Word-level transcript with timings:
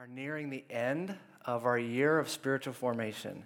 are 0.00 0.06
nearing 0.06 0.48
the 0.48 0.64
end 0.70 1.14
of 1.44 1.66
our 1.66 1.78
year 1.78 2.18
of 2.18 2.26
spiritual 2.26 2.72
formation. 2.72 3.44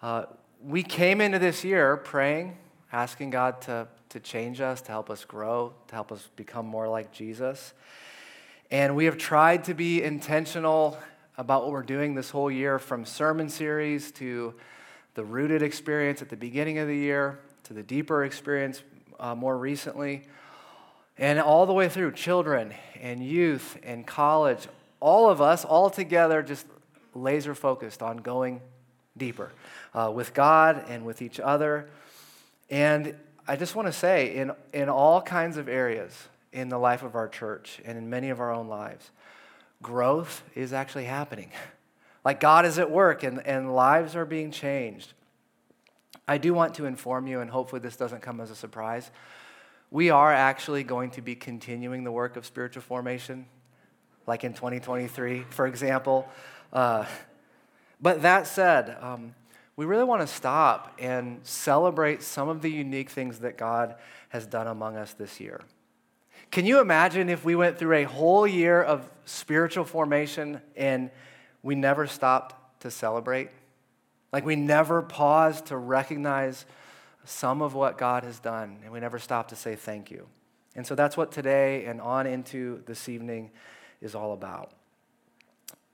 Uh, 0.00 0.24
we 0.64 0.82
came 0.82 1.20
into 1.20 1.38
this 1.38 1.64
year 1.64 1.98
praying, 1.98 2.56
asking 2.94 3.28
God 3.28 3.60
to, 3.60 3.86
to 4.08 4.18
change 4.18 4.62
us, 4.62 4.80
to 4.80 4.90
help 4.90 5.10
us 5.10 5.26
grow, 5.26 5.74
to 5.88 5.94
help 5.94 6.10
us 6.10 6.30
become 6.34 6.64
more 6.64 6.88
like 6.88 7.12
Jesus. 7.12 7.74
And 8.70 8.96
we 8.96 9.04
have 9.04 9.18
tried 9.18 9.64
to 9.64 9.74
be 9.74 10.02
intentional 10.02 10.96
about 11.36 11.64
what 11.64 11.72
we're 11.72 11.82
doing 11.82 12.14
this 12.14 12.30
whole 12.30 12.50
year 12.50 12.78
from 12.78 13.04
sermon 13.04 13.50
series 13.50 14.10
to 14.12 14.54
the 15.12 15.26
rooted 15.26 15.60
experience 15.60 16.22
at 16.22 16.30
the 16.30 16.38
beginning 16.38 16.78
of 16.78 16.88
the 16.88 16.96
year 16.96 17.38
to 17.64 17.74
the 17.74 17.82
deeper 17.82 18.24
experience 18.24 18.82
uh, 19.20 19.34
more 19.34 19.58
recently. 19.58 20.22
And 21.18 21.38
all 21.38 21.66
the 21.66 21.74
way 21.74 21.90
through 21.90 22.12
children 22.12 22.72
and 22.98 23.22
youth 23.22 23.78
and 23.82 24.06
college, 24.06 24.68
all 25.00 25.30
of 25.30 25.40
us, 25.40 25.64
all 25.64 25.90
together, 25.90 26.42
just 26.42 26.66
laser 27.14 27.54
focused 27.54 28.02
on 28.02 28.18
going 28.18 28.60
deeper 29.16 29.52
uh, 29.94 30.10
with 30.14 30.34
God 30.34 30.84
and 30.88 31.04
with 31.04 31.22
each 31.22 31.40
other. 31.40 31.88
And 32.70 33.14
I 33.48 33.56
just 33.56 33.74
want 33.74 33.86
to 33.86 33.92
say, 33.92 34.34
in, 34.34 34.52
in 34.72 34.88
all 34.88 35.22
kinds 35.22 35.56
of 35.56 35.68
areas 35.68 36.28
in 36.52 36.68
the 36.68 36.78
life 36.78 37.02
of 37.02 37.14
our 37.14 37.28
church 37.28 37.80
and 37.84 37.96
in 37.96 38.10
many 38.10 38.30
of 38.30 38.40
our 38.40 38.52
own 38.52 38.68
lives, 38.68 39.10
growth 39.82 40.42
is 40.54 40.72
actually 40.72 41.04
happening. 41.04 41.50
Like 42.24 42.40
God 42.40 42.66
is 42.66 42.76
at 42.80 42.90
work 42.90 43.22
and, 43.22 43.46
and 43.46 43.72
lives 43.72 44.16
are 44.16 44.24
being 44.24 44.50
changed. 44.50 45.12
I 46.26 46.38
do 46.38 46.54
want 46.54 46.74
to 46.74 46.84
inform 46.84 47.28
you, 47.28 47.38
and 47.38 47.48
hopefully 47.48 47.80
this 47.80 47.94
doesn't 47.94 48.20
come 48.20 48.40
as 48.40 48.50
a 48.50 48.56
surprise. 48.56 49.12
We 49.92 50.10
are 50.10 50.32
actually 50.32 50.82
going 50.82 51.10
to 51.12 51.22
be 51.22 51.36
continuing 51.36 52.02
the 52.02 52.10
work 52.10 52.36
of 52.36 52.44
spiritual 52.44 52.82
formation 52.82 53.46
like 54.26 54.44
in 54.44 54.52
2023, 54.52 55.44
for 55.50 55.66
example. 55.66 56.28
Uh, 56.72 57.04
but 58.00 58.22
that 58.22 58.46
said, 58.46 58.96
um, 59.00 59.34
we 59.76 59.84
really 59.84 60.04
want 60.04 60.22
to 60.22 60.26
stop 60.26 60.94
and 60.98 61.40
celebrate 61.42 62.22
some 62.22 62.48
of 62.48 62.62
the 62.62 62.70
unique 62.70 63.10
things 63.10 63.40
that 63.40 63.58
God 63.58 63.96
has 64.30 64.46
done 64.46 64.66
among 64.66 64.96
us 64.96 65.12
this 65.12 65.38
year. 65.40 65.60
Can 66.50 66.64
you 66.64 66.80
imagine 66.80 67.28
if 67.28 67.44
we 67.44 67.54
went 67.56 67.78
through 67.78 67.96
a 67.96 68.04
whole 68.04 68.46
year 68.46 68.82
of 68.82 69.10
spiritual 69.24 69.84
formation 69.84 70.60
and 70.76 71.10
we 71.62 71.74
never 71.74 72.06
stopped 72.06 72.80
to 72.80 72.90
celebrate? 72.90 73.50
Like 74.32 74.44
we 74.44 74.56
never 74.56 75.02
paused 75.02 75.66
to 75.66 75.76
recognize 75.76 76.66
some 77.24 77.62
of 77.62 77.74
what 77.74 77.98
God 77.98 78.22
has 78.22 78.38
done 78.38 78.78
and 78.82 78.92
we 78.92 79.00
never 79.00 79.18
stopped 79.18 79.50
to 79.50 79.56
say 79.56 79.76
thank 79.76 80.10
you. 80.10 80.26
And 80.74 80.86
so 80.86 80.94
that's 80.94 81.16
what 81.16 81.32
today 81.32 81.86
and 81.86 82.00
on 82.00 82.26
into 82.26 82.82
this 82.86 83.08
evening 83.08 83.50
is 84.00 84.14
all 84.14 84.32
about. 84.32 84.72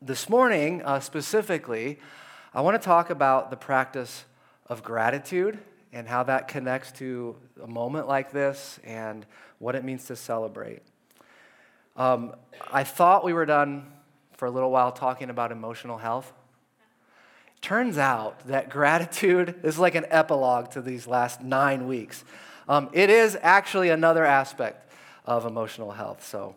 This 0.00 0.28
morning, 0.28 0.82
uh, 0.82 1.00
specifically, 1.00 1.98
I 2.54 2.60
want 2.60 2.80
to 2.80 2.84
talk 2.84 3.10
about 3.10 3.50
the 3.50 3.56
practice 3.56 4.24
of 4.66 4.82
gratitude 4.82 5.58
and 5.92 6.08
how 6.08 6.22
that 6.24 6.48
connects 6.48 6.92
to 6.92 7.36
a 7.62 7.66
moment 7.66 8.08
like 8.08 8.32
this 8.32 8.80
and 8.84 9.26
what 9.58 9.74
it 9.74 9.84
means 9.84 10.06
to 10.06 10.16
celebrate. 10.16 10.82
Um, 11.96 12.34
I 12.72 12.84
thought 12.84 13.24
we 13.24 13.32
were 13.32 13.46
done 13.46 13.92
for 14.36 14.46
a 14.46 14.50
little 14.50 14.70
while 14.70 14.92
talking 14.92 15.30
about 15.30 15.52
emotional 15.52 15.98
health. 15.98 16.32
Turns 17.60 17.96
out 17.96 18.46
that 18.48 18.70
gratitude 18.70 19.60
is 19.62 19.78
like 19.78 19.94
an 19.94 20.06
epilogue 20.08 20.70
to 20.72 20.82
these 20.82 21.06
last 21.06 21.42
nine 21.42 21.86
weeks. 21.86 22.24
Um, 22.68 22.90
it 22.92 23.10
is 23.10 23.38
actually 23.40 23.90
another 23.90 24.24
aspect 24.24 24.90
of 25.24 25.46
emotional 25.46 25.92
health. 25.92 26.26
So 26.26 26.56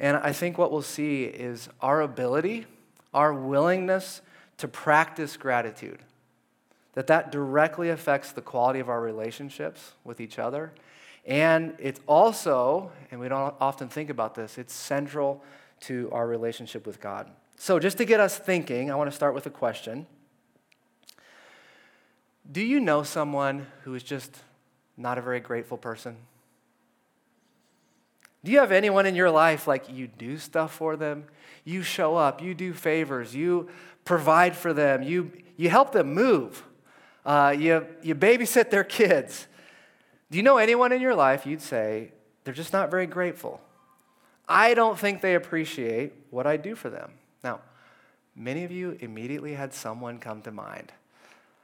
and 0.00 0.16
I 0.16 0.32
think 0.32 0.56
what 0.56 0.72
we'll 0.72 0.80
see 0.80 1.24
is 1.24 1.68
our 1.82 2.00
ability, 2.00 2.66
our 3.12 3.34
willingness 3.34 4.22
to 4.56 4.66
practice 4.66 5.36
gratitude. 5.36 5.98
That 6.94 7.06
that 7.08 7.30
directly 7.30 7.90
affects 7.90 8.32
the 8.32 8.40
quality 8.40 8.80
of 8.80 8.88
our 8.88 9.00
relationships 9.00 9.92
with 10.02 10.18
each 10.20 10.38
other. 10.38 10.72
And 11.26 11.74
it's 11.78 12.00
also, 12.06 12.90
and 13.10 13.20
we 13.20 13.28
don't 13.28 13.54
often 13.60 13.88
think 13.88 14.08
about 14.08 14.34
this, 14.34 14.56
it's 14.56 14.72
central 14.72 15.44
to 15.80 16.08
our 16.12 16.26
relationship 16.26 16.86
with 16.86 16.98
God. 17.00 17.30
So, 17.56 17.78
just 17.78 17.98
to 17.98 18.06
get 18.06 18.20
us 18.20 18.38
thinking, 18.38 18.90
I 18.90 18.94
want 18.94 19.10
to 19.10 19.14
start 19.14 19.34
with 19.34 19.44
a 19.46 19.50
question. 19.50 20.06
Do 22.50 22.62
you 22.62 22.80
know 22.80 23.02
someone 23.02 23.66
who 23.82 23.94
is 23.94 24.02
just 24.02 24.34
not 24.96 25.18
a 25.18 25.20
very 25.20 25.40
grateful 25.40 25.76
person? 25.76 26.16
Do 28.42 28.50
you 28.50 28.58
have 28.58 28.72
anyone 28.72 29.06
in 29.06 29.14
your 29.14 29.30
life 29.30 29.66
like 29.66 29.90
you 29.90 30.06
do 30.06 30.38
stuff 30.38 30.72
for 30.72 30.96
them? 30.96 31.24
You 31.64 31.82
show 31.82 32.16
up, 32.16 32.42
you 32.42 32.54
do 32.54 32.72
favors, 32.72 33.34
you 33.34 33.68
provide 34.04 34.56
for 34.56 34.72
them, 34.72 35.02
you, 35.02 35.30
you 35.56 35.68
help 35.68 35.92
them 35.92 36.14
move, 36.14 36.64
uh, 37.26 37.54
you, 37.56 37.86
you 38.02 38.14
babysit 38.14 38.70
their 38.70 38.84
kids. 38.84 39.46
Do 40.30 40.38
you 40.38 40.42
know 40.42 40.56
anyone 40.56 40.92
in 40.92 41.02
your 41.02 41.14
life 41.14 41.44
you'd 41.44 41.60
say 41.60 42.12
they're 42.44 42.54
just 42.54 42.72
not 42.72 42.90
very 42.90 43.06
grateful? 43.06 43.60
I 44.48 44.74
don't 44.74 44.98
think 44.98 45.20
they 45.20 45.34
appreciate 45.34 46.12
what 46.30 46.46
I 46.46 46.56
do 46.56 46.74
for 46.74 46.88
them. 46.88 47.12
Now, 47.44 47.60
many 48.34 48.64
of 48.64 48.72
you 48.72 48.96
immediately 49.00 49.54
had 49.54 49.74
someone 49.74 50.18
come 50.18 50.40
to 50.42 50.50
mind. 50.50 50.92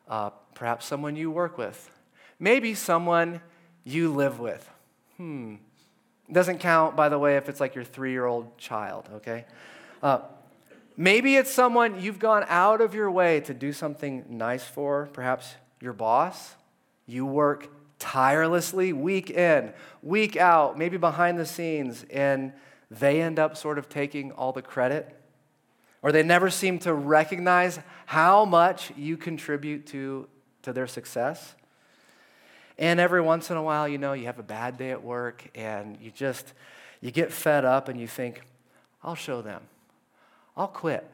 Uh, 0.08 0.30
perhaps 0.54 0.86
someone 0.86 1.16
you 1.16 1.30
work 1.30 1.58
with, 1.58 1.90
maybe 2.38 2.74
someone 2.74 3.40
you 3.82 4.12
live 4.12 4.38
with. 4.38 4.70
Hmm, 5.16 5.56
doesn't 6.30 6.58
count, 6.58 6.96
by 6.96 7.08
the 7.08 7.18
way, 7.18 7.36
if 7.36 7.48
it's 7.48 7.60
like 7.60 7.74
your 7.74 7.84
three 7.84 8.10
year 8.10 8.26
old 8.26 8.56
child, 8.58 9.08
okay? 9.14 9.44
Uh, 10.02 10.20
maybe 10.96 11.36
it's 11.36 11.52
someone 11.52 12.00
you've 12.00 12.18
gone 12.18 12.44
out 12.48 12.80
of 12.80 12.94
your 12.94 13.10
way 13.10 13.40
to 13.40 13.54
do 13.54 13.72
something 13.72 14.24
nice 14.28 14.64
for, 14.64 15.08
perhaps 15.12 15.54
your 15.80 15.92
boss. 15.92 16.54
You 17.06 17.24
work 17.24 17.68
tirelessly 17.98 18.92
week 18.92 19.30
in, 19.30 19.72
week 20.02 20.36
out, 20.36 20.76
maybe 20.76 20.96
behind 20.96 21.38
the 21.38 21.46
scenes, 21.46 22.04
and 22.10 22.52
they 22.90 23.20
end 23.20 23.38
up 23.38 23.56
sort 23.56 23.78
of 23.78 23.88
taking 23.88 24.32
all 24.32 24.52
the 24.52 24.62
credit. 24.62 25.12
Or 26.02 26.12
they 26.12 26.22
never 26.22 26.50
seem 26.50 26.78
to 26.80 26.92
recognize 26.92 27.80
how 28.06 28.44
much 28.44 28.92
you 28.96 29.16
contribute 29.16 29.86
to, 29.88 30.28
to 30.62 30.72
their 30.72 30.86
success. 30.86 31.54
And 32.78 33.00
every 33.00 33.20
once 33.20 33.50
in 33.50 33.56
a 33.56 33.62
while, 33.62 33.88
you 33.88 33.98
know, 33.98 34.12
you 34.12 34.26
have 34.26 34.38
a 34.38 34.42
bad 34.42 34.76
day 34.76 34.90
at 34.90 35.02
work 35.02 35.48
and 35.54 35.98
you 36.00 36.10
just, 36.10 36.52
you 37.00 37.10
get 37.10 37.32
fed 37.32 37.64
up 37.64 37.88
and 37.88 37.98
you 37.98 38.06
think, 38.06 38.42
I'll 39.02 39.14
show 39.14 39.40
them. 39.40 39.62
I'll 40.56 40.68
quit. 40.68 41.08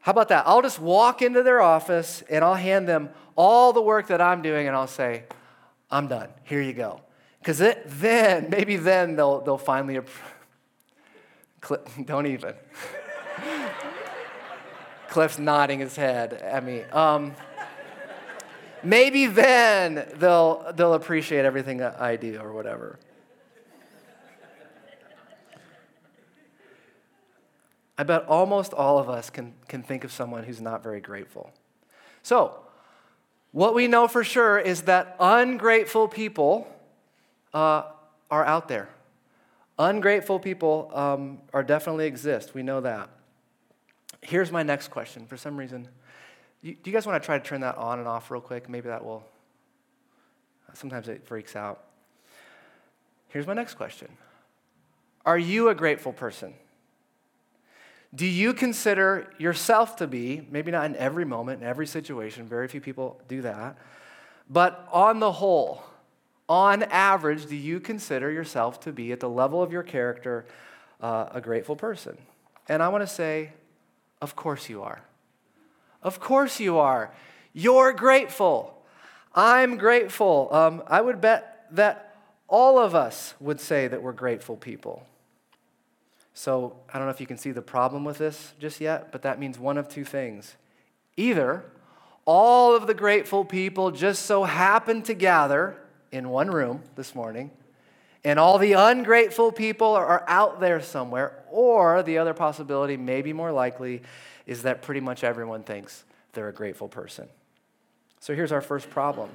How 0.00 0.12
about 0.12 0.28
that? 0.28 0.46
I'll 0.46 0.62
just 0.62 0.78
walk 0.78 1.22
into 1.22 1.42
their 1.42 1.60
office 1.60 2.22
and 2.28 2.44
I'll 2.44 2.54
hand 2.54 2.86
them 2.86 3.10
all 3.36 3.72
the 3.72 3.82
work 3.82 4.08
that 4.08 4.20
I'm 4.20 4.42
doing 4.42 4.68
and 4.68 4.76
I'll 4.76 4.86
say, 4.86 5.24
I'm 5.90 6.06
done. 6.06 6.28
Here 6.44 6.60
you 6.60 6.72
go. 6.72 7.00
Because 7.40 7.58
then, 7.58 8.46
maybe 8.50 8.76
then 8.76 9.16
they'll, 9.16 9.40
they'll 9.40 9.58
finally, 9.58 9.98
don't 12.04 12.26
even. 12.26 12.54
Cliff's 15.08 15.38
nodding 15.38 15.78
his 15.78 15.96
head 15.96 16.34
at 16.34 16.64
me. 16.64 16.82
Um, 16.82 17.34
maybe 18.84 19.26
then 19.26 20.06
they'll, 20.16 20.72
they'll 20.74 20.94
appreciate 20.94 21.44
everything 21.44 21.82
I 21.82 22.16
do 22.16 22.38
or 22.38 22.52
whatever. 22.52 22.98
I 27.96 28.02
bet 28.02 28.26
almost 28.26 28.72
all 28.72 28.98
of 28.98 29.08
us 29.08 29.30
can, 29.30 29.54
can 29.68 29.82
think 29.82 30.04
of 30.04 30.10
someone 30.10 30.44
who's 30.44 30.60
not 30.60 30.82
very 30.82 31.00
grateful. 31.00 31.52
So, 32.22 32.58
what 33.52 33.74
we 33.74 33.86
know 33.86 34.08
for 34.08 34.24
sure 34.24 34.58
is 34.58 34.82
that 34.82 35.14
ungrateful 35.20 36.08
people 36.08 36.66
uh, 37.52 37.84
are 38.30 38.44
out 38.44 38.66
there. 38.66 38.88
Ungrateful 39.78 40.40
people 40.40 40.90
um, 40.92 41.38
are 41.52 41.62
definitely 41.62 42.06
exist. 42.06 42.52
We 42.52 42.64
know 42.64 42.80
that. 42.80 43.08
Here's 44.22 44.50
my 44.50 44.64
next 44.64 44.88
question. 44.88 45.26
For 45.26 45.36
some 45.36 45.56
reason, 45.56 45.88
do 46.72 46.90
you 46.90 46.92
guys 46.92 47.06
want 47.06 47.22
to 47.22 47.24
try 47.24 47.38
to 47.38 47.44
turn 47.44 47.60
that 47.60 47.76
on 47.76 47.98
and 47.98 48.08
off 48.08 48.30
real 48.30 48.40
quick? 48.40 48.70
Maybe 48.70 48.88
that 48.88 49.04
will. 49.04 49.22
Sometimes 50.72 51.08
it 51.08 51.26
freaks 51.26 51.54
out. 51.54 51.84
Here's 53.28 53.46
my 53.46 53.52
next 53.52 53.74
question 53.74 54.08
Are 55.26 55.38
you 55.38 55.68
a 55.68 55.74
grateful 55.74 56.12
person? 56.12 56.54
Do 58.14 58.26
you 58.26 58.54
consider 58.54 59.30
yourself 59.38 59.96
to 59.96 60.06
be, 60.06 60.46
maybe 60.50 60.70
not 60.70 60.86
in 60.86 60.94
every 60.96 61.24
moment, 61.24 61.62
in 61.62 61.68
every 61.68 61.86
situation, 61.86 62.46
very 62.46 62.68
few 62.68 62.80
people 62.80 63.20
do 63.26 63.42
that, 63.42 63.76
but 64.48 64.88
on 64.92 65.18
the 65.18 65.32
whole, 65.32 65.82
on 66.48 66.84
average, 66.84 67.46
do 67.46 67.56
you 67.56 67.80
consider 67.80 68.30
yourself 68.30 68.78
to 68.80 68.92
be, 68.92 69.10
at 69.10 69.18
the 69.18 69.28
level 69.28 69.62
of 69.62 69.72
your 69.72 69.82
character, 69.82 70.46
uh, 71.00 71.26
a 71.32 71.40
grateful 71.40 71.74
person? 71.74 72.16
And 72.68 72.84
I 72.84 72.88
want 72.88 73.02
to 73.02 73.12
say, 73.12 73.52
of 74.22 74.36
course 74.36 74.68
you 74.68 74.82
are. 74.82 75.02
Of 76.04 76.20
course 76.20 76.60
you 76.60 76.78
are. 76.78 77.12
You're 77.54 77.92
grateful. 77.92 78.78
I'm 79.34 79.78
grateful. 79.78 80.48
Um, 80.52 80.82
I 80.86 81.00
would 81.00 81.20
bet 81.20 81.66
that 81.72 82.16
all 82.46 82.78
of 82.78 82.94
us 82.94 83.34
would 83.40 83.58
say 83.58 83.88
that 83.88 84.02
we're 84.02 84.12
grateful 84.12 84.56
people. 84.56 85.06
So 86.34 86.76
I 86.92 86.98
don't 86.98 87.06
know 87.06 87.12
if 87.12 87.20
you 87.20 87.26
can 87.26 87.38
see 87.38 87.52
the 87.52 87.62
problem 87.62 88.04
with 88.04 88.18
this 88.18 88.52
just 88.60 88.80
yet, 88.80 89.10
but 89.12 89.22
that 89.22 89.40
means 89.40 89.58
one 89.58 89.78
of 89.78 89.88
two 89.88 90.04
things. 90.04 90.56
Either 91.16 91.64
all 92.26 92.74
of 92.74 92.86
the 92.86 92.94
grateful 92.94 93.44
people 93.44 93.90
just 93.90 94.26
so 94.26 94.44
happen 94.44 95.02
to 95.02 95.14
gather 95.14 95.76
in 96.10 96.28
one 96.28 96.50
room 96.50 96.82
this 96.96 97.14
morning, 97.14 97.50
and 98.24 98.38
all 98.38 98.58
the 98.58 98.72
ungrateful 98.72 99.52
people 99.52 99.88
are 99.88 100.24
out 100.26 100.60
there 100.60 100.80
somewhere, 100.80 101.44
or 101.50 102.02
the 102.02 102.18
other 102.18 102.34
possibility, 102.34 102.96
maybe 102.96 103.32
more 103.32 103.52
likely, 103.52 104.02
is 104.46 104.62
that 104.62 104.82
pretty 104.82 105.00
much 105.00 105.24
everyone 105.24 105.62
thinks 105.62 106.04
they're 106.32 106.48
a 106.48 106.52
grateful 106.52 106.88
person. 106.88 107.28
So 108.20 108.34
here's 108.34 108.52
our 108.52 108.60
first 108.60 108.90
problem 108.90 109.30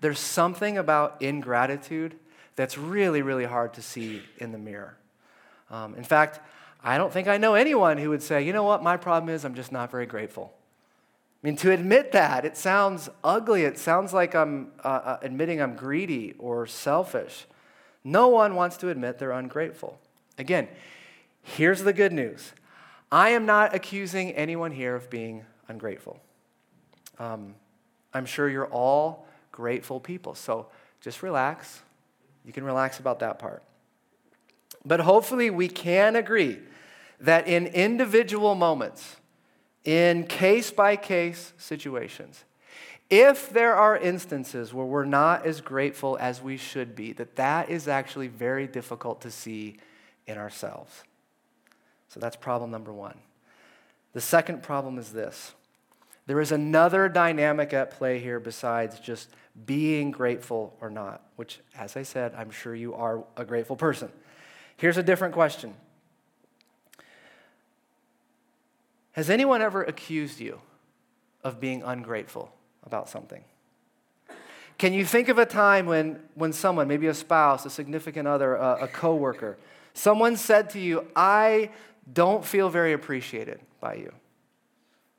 there's 0.00 0.18
something 0.18 0.76
about 0.76 1.22
ingratitude 1.22 2.16
that's 2.56 2.76
really, 2.76 3.22
really 3.22 3.44
hard 3.44 3.74
to 3.74 3.82
see 3.82 4.22
in 4.38 4.52
the 4.52 4.58
mirror. 4.58 4.98
Um, 5.70 5.94
in 5.94 6.04
fact, 6.04 6.40
I 6.82 6.98
don't 6.98 7.12
think 7.12 7.26
I 7.26 7.38
know 7.38 7.54
anyone 7.54 7.96
who 7.96 8.10
would 8.10 8.22
say, 8.22 8.42
you 8.42 8.52
know 8.52 8.64
what, 8.64 8.82
my 8.82 8.96
problem 8.96 9.34
is 9.34 9.44
I'm 9.44 9.54
just 9.54 9.72
not 9.72 9.90
very 9.90 10.04
grateful. 10.04 10.52
I 11.42 11.46
mean, 11.46 11.56
to 11.56 11.72
admit 11.72 12.12
that, 12.12 12.44
it 12.44 12.56
sounds 12.56 13.08
ugly. 13.22 13.64
It 13.64 13.78
sounds 13.78 14.12
like 14.12 14.34
I'm 14.34 14.72
uh, 14.82 14.88
uh, 14.88 15.18
admitting 15.22 15.60
I'm 15.60 15.76
greedy 15.76 16.34
or 16.38 16.66
selfish. 16.66 17.46
No 18.02 18.28
one 18.28 18.54
wants 18.54 18.76
to 18.78 18.88
admit 18.88 19.18
they're 19.18 19.30
ungrateful. 19.30 19.98
Again, 20.38 20.68
here's 21.42 21.82
the 21.82 21.92
good 21.92 22.12
news 22.12 22.52
I 23.14 23.28
am 23.28 23.46
not 23.46 23.76
accusing 23.76 24.32
anyone 24.32 24.72
here 24.72 24.96
of 24.96 25.08
being 25.08 25.44
ungrateful. 25.68 26.18
Um, 27.20 27.54
I'm 28.12 28.26
sure 28.26 28.48
you're 28.48 28.66
all 28.66 29.28
grateful 29.52 30.00
people. 30.00 30.34
So 30.34 30.66
just 31.00 31.22
relax. 31.22 31.80
You 32.44 32.52
can 32.52 32.64
relax 32.64 32.98
about 32.98 33.20
that 33.20 33.38
part. 33.38 33.62
But 34.84 34.98
hopefully, 34.98 35.48
we 35.48 35.68
can 35.68 36.16
agree 36.16 36.58
that 37.20 37.46
in 37.46 37.68
individual 37.68 38.56
moments, 38.56 39.14
in 39.84 40.24
case 40.26 40.72
by 40.72 40.96
case 40.96 41.52
situations, 41.56 42.42
if 43.10 43.48
there 43.48 43.76
are 43.76 43.96
instances 43.96 44.74
where 44.74 44.86
we're 44.86 45.04
not 45.04 45.46
as 45.46 45.60
grateful 45.60 46.18
as 46.20 46.42
we 46.42 46.56
should 46.56 46.96
be, 46.96 47.12
that 47.12 47.36
that 47.36 47.70
is 47.70 47.86
actually 47.86 48.26
very 48.26 48.66
difficult 48.66 49.20
to 49.20 49.30
see 49.30 49.76
in 50.26 50.36
ourselves. 50.36 51.04
So 52.14 52.20
that's 52.20 52.36
problem 52.36 52.70
number 52.70 52.92
one. 52.92 53.18
The 54.12 54.20
second 54.20 54.62
problem 54.62 54.98
is 54.98 55.10
this 55.10 55.52
there 56.26 56.40
is 56.40 56.52
another 56.52 57.08
dynamic 57.08 57.72
at 57.72 57.90
play 57.90 58.20
here 58.20 58.38
besides 58.38 59.00
just 59.00 59.28
being 59.66 60.12
grateful 60.12 60.76
or 60.80 60.90
not, 60.90 61.22
which, 61.34 61.58
as 61.76 61.96
I 61.96 62.04
said, 62.04 62.32
I'm 62.36 62.52
sure 62.52 62.72
you 62.72 62.94
are 62.94 63.24
a 63.36 63.44
grateful 63.44 63.74
person. 63.74 64.10
Here's 64.76 64.96
a 64.96 65.02
different 65.02 65.34
question 65.34 65.74
Has 69.12 69.28
anyone 69.28 69.60
ever 69.60 69.82
accused 69.82 70.38
you 70.38 70.60
of 71.42 71.58
being 71.58 71.82
ungrateful 71.82 72.54
about 72.84 73.08
something? 73.08 73.42
Can 74.78 74.92
you 74.92 75.04
think 75.04 75.28
of 75.28 75.38
a 75.38 75.46
time 75.46 75.86
when, 75.86 76.20
when 76.34 76.52
someone, 76.52 76.86
maybe 76.86 77.08
a 77.08 77.14
spouse, 77.14 77.66
a 77.66 77.70
significant 77.70 78.28
other, 78.28 78.54
a, 78.54 78.84
a 78.84 78.88
coworker, 78.88 79.56
someone 79.94 80.36
said 80.36 80.70
to 80.70 80.80
you, 80.80 81.08
I 81.16 81.70
don't 82.12 82.44
feel 82.44 82.68
very 82.68 82.92
appreciated 82.92 83.60
by 83.80 83.94
you? 83.94 84.12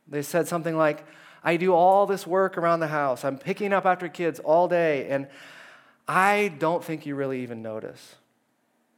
They 0.08 0.22
said 0.22 0.48
something 0.48 0.78
like, 0.78 1.06
I 1.44 1.58
do 1.58 1.74
all 1.74 2.06
this 2.06 2.26
work 2.26 2.58
around 2.58 2.80
the 2.80 2.88
house. 2.88 3.24
I'm 3.24 3.38
picking 3.38 3.74
up 3.74 3.86
after 3.86 4.08
kids 4.10 4.40
all 4.40 4.68
day, 4.68 5.08
and 5.10 5.28
I 6.08 6.54
don't 6.60 6.84
think 6.84 7.06
you 7.06 7.16
really 7.16 7.42
even 7.44 7.62
notice. 7.62 8.16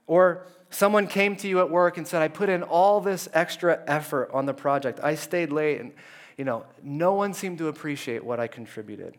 Or 0.06 0.46
someone 0.70 1.08
came 1.08 1.36
to 1.38 1.48
you 1.48 1.60
at 1.60 1.70
work 1.70 1.98
and 1.98 2.08
said, 2.08 2.22
I 2.22 2.30
put 2.30 2.50
in 2.50 2.64
all 2.64 3.02
this 3.02 3.28
extra 3.34 3.82
effort 3.88 4.30
on 4.34 4.46
the 4.46 4.54
project. 4.54 5.00
I 5.04 5.16
stayed 5.16 5.52
late, 5.52 5.82
and 5.82 5.92
you 6.38 6.46
know, 6.46 6.66
no 6.82 7.14
one 7.14 7.34
seemed 7.34 7.58
to 7.58 7.68
appreciate 7.68 8.24
what 8.24 8.40
I 8.40 8.48
contributed. 8.48 9.18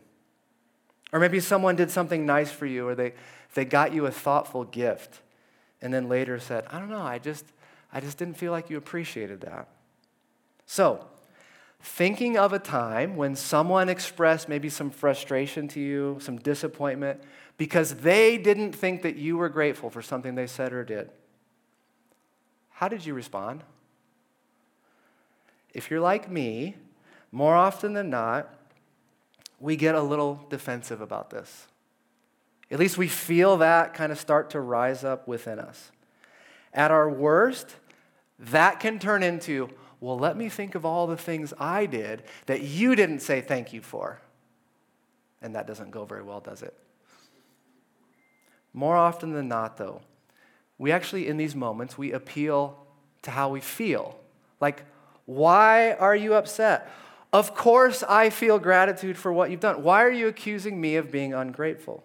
Or 1.11 1.19
maybe 1.19 1.39
someone 1.39 1.75
did 1.75 1.91
something 1.91 2.25
nice 2.25 2.51
for 2.51 2.65
you, 2.65 2.87
or 2.87 2.95
they, 2.95 3.13
they 3.53 3.65
got 3.65 3.93
you 3.93 4.05
a 4.05 4.11
thoughtful 4.11 4.63
gift, 4.63 5.21
and 5.81 5.93
then 5.93 6.07
later 6.07 6.39
said, 6.39 6.65
I 6.71 6.79
don't 6.79 6.89
know, 6.89 7.01
I 7.01 7.19
just, 7.19 7.45
I 7.91 7.99
just 7.99 8.17
didn't 8.17 8.35
feel 8.35 8.51
like 8.51 8.69
you 8.69 8.77
appreciated 8.77 9.41
that. 9.41 9.67
So, 10.65 11.07
thinking 11.81 12.37
of 12.37 12.53
a 12.53 12.59
time 12.59 13.15
when 13.15 13.35
someone 13.35 13.89
expressed 13.89 14.47
maybe 14.47 14.69
some 14.69 14.91
frustration 14.91 15.67
to 15.69 15.79
you, 15.79 16.17
some 16.21 16.37
disappointment, 16.37 17.21
because 17.57 17.95
they 17.95 18.37
didn't 18.37 18.73
think 18.73 19.01
that 19.01 19.15
you 19.15 19.37
were 19.37 19.49
grateful 19.49 19.89
for 19.89 20.01
something 20.01 20.35
they 20.35 20.47
said 20.47 20.71
or 20.73 20.83
did. 20.83 21.09
How 22.69 22.87
did 22.87 23.05
you 23.05 23.13
respond? 23.13 23.63
If 25.73 25.91
you're 25.91 25.99
like 25.99 26.29
me, 26.29 26.75
more 27.31 27.55
often 27.55 27.93
than 27.93 28.09
not, 28.09 28.53
we 29.59 29.75
get 29.75 29.95
a 29.95 30.01
little 30.01 30.45
defensive 30.49 31.01
about 31.01 31.29
this. 31.29 31.67
At 32.71 32.79
least 32.79 32.97
we 32.97 33.07
feel 33.07 33.57
that 33.57 33.93
kind 33.93 34.11
of 34.11 34.19
start 34.19 34.51
to 34.51 34.61
rise 34.61 35.03
up 35.03 35.27
within 35.27 35.59
us. 35.59 35.91
At 36.73 36.91
our 36.91 37.09
worst, 37.09 37.75
that 38.39 38.79
can 38.79 38.99
turn 38.99 39.21
into, 39.21 39.69
well, 39.99 40.17
let 40.17 40.37
me 40.37 40.49
think 40.49 40.75
of 40.75 40.85
all 40.85 41.07
the 41.07 41.17
things 41.17 41.53
I 41.59 41.85
did 41.85 42.23
that 42.45 42.61
you 42.61 42.95
didn't 42.95 43.19
say 43.19 43.41
thank 43.41 43.73
you 43.73 43.81
for. 43.81 44.21
And 45.41 45.55
that 45.55 45.67
doesn't 45.67 45.91
go 45.91 46.05
very 46.05 46.23
well, 46.23 46.39
does 46.39 46.61
it? 46.61 46.73
More 48.73 48.95
often 48.95 49.33
than 49.33 49.47
not, 49.47 49.77
though, 49.77 50.01
we 50.77 50.91
actually, 50.91 51.27
in 51.27 51.37
these 51.37 51.55
moments, 51.55 51.97
we 51.97 52.11
appeal 52.13 52.77
to 53.23 53.31
how 53.31 53.49
we 53.49 53.59
feel. 53.59 54.17
Like, 54.61 54.85
why 55.25 55.93
are 55.93 56.15
you 56.15 56.33
upset? 56.33 56.89
Of 57.31 57.53
course, 57.55 58.03
I 58.07 58.29
feel 58.29 58.57
gratitude 58.57 59.17
for 59.17 59.31
what 59.31 59.51
you've 59.51 59.59
done. 59.59 59.83
Why 59.83 60.03
are 60.03 60.11
you 60.11 60.27
accusing 60.27 60.79
me 60.79 60.95
of 60.95 61.11
being 61.11 61.33
ungrateful? 61.33 62.03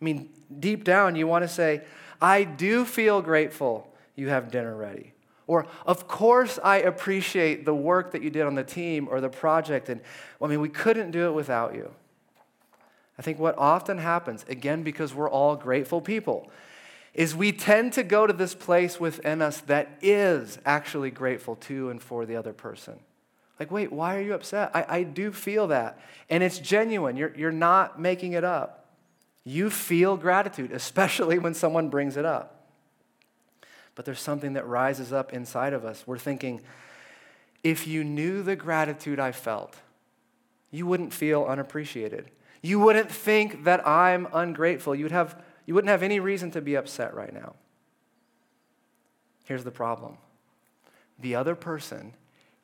I 0.00 0.04
mean, 0.04 0.30
deep 0.58 0.84
down, 0.84 1.16
you 1.16 1.26
want 1.26 1.44
to 1.44 1.48
say, 1.48 1.82
I 2.20 2.44
do 2.44 2.84
feel 2.84 3.22
grateful 3.22 3.92
you 4.16 4.28
have 4.28 4.50
dinner 4.50 4.74
ready. 4.74 5.12
Or, 5.50 5.66
of 5.84 6.06
course, 6.06 6.60
I 6.62 6.76
appreciate 6.76 7.64
the 7.64 7.74
work 7.74 8.12
that 8.12 8.22
you 8.22 8.30
did 8.30 8.42
on 8.42 8.54
the 8.54 8.62
team 8.62 9.08
or 9.10 9.20
the 9.20 9.28
project. 9.28 9.88
And 9.88 10.00
I 10.40 10.46
mean, 10.46 10.60
we 10.60 10.68
couldn't 10.68 11.10
do 11.10 11.26
it 11.26 11.32
without 11.32 11.74
you. 11.74 11.90
I 13.18 13.22
think 13.22 13.40
what 13.40 13.58
often 13.58 13.98
happens, 13.98 14.44
again, 14.48 14.84
because 14.84 15.12
we're 15.12 15.28
all 15.28 15.56
grateful 15.56 16.00
people, 16.00 16.48
is 17.14 17.34
we 17.34 17.50
tend 17.50 17.94
to 17.94 18.04
go 18.04 18.28
to 18.28 18.32
this 18.32 18.54
place 18.54 19.00
within 19.00 19.42
us 19.42 19.60
that 19.62 19.98
is 20.00 20.60
actually 20.64 21.10
grateful 21.10 21.56
to 21.56 21.90
and 21.90 22.00
for 22.00 22.26
the 22.26 22.36
other 22.36 22.52
person. 22.52 23.00
Like, 23.58 23.72
wait, 23.72 23.90
why 23.90 24.18
are 24.18 24.22
you 24.22 24.34
upset? 24.34 24.70
I, 24.72 24.86
I 24.88 25.02
do 25.02 25.32
feel 25.32 25.66
that. 25.66 25.98
And 26.28 26.44
it's 26.44 26.60
genuine. 26.60 27.16
You're, 27.16 27.34
you're 27.36 27.50
not 27.50 28.00
making 28.00 28.34
it 28.34 28.44
up. 28.44 28.86
You 29.42 29.68
feel 29.68 30.16
gratitude, 30.16 30.70
especially 30.70 31.40
when 31.40 31.54
someone 31.54 31.88
brings 31.88 32.16
it 32.16 32.24
up 32.24 32.59
but 34.00 34.06
there's 34.06 34.18
something 34.18 34.54
that 34.54 34.66
rises 34.66 35.12
up 35.12 35.30
inside 35.34 35.74
of 35.74 35.84
us. 35.84 36.04
We're 36.06 36.16
thinking, 36.16 36.62
if 37.62 37.86
you 37.86 38.02
knew 38.02 38.42
the 38.42 38.56
gratitude 38.56 39.20
I 39.20 39.30
felt, 39.30 39.76
you 40.70 40.86
wouldn't 40.86 41.12
feel 41.12 41.44
unappreciated. 41.44 42.30
You 42.62 42.80
wouldn't 42.80 43.12
think 43.12 43.64
that 43.64 43.86
I'm 43.86 44.26
ungrateful. 44.32 44.94
You'd 44.94 45.10
have, 45.12 45.38
you 45.66 45.74
wouldn't 45.74 45.90
have 45.90 46.02
any 46.02 46.18
reason 46.18 46.50
to 46.52 46.62
be 46.62 46.76
upset 46.76 47.12
right 47.12 47.30
now. 47.30 47.56
Here's 49.44 49.64
the 49.64 49.70
problem 49.70 50.16
the 51.18 51.34
other 51.34 51.54
person 51.54 52.14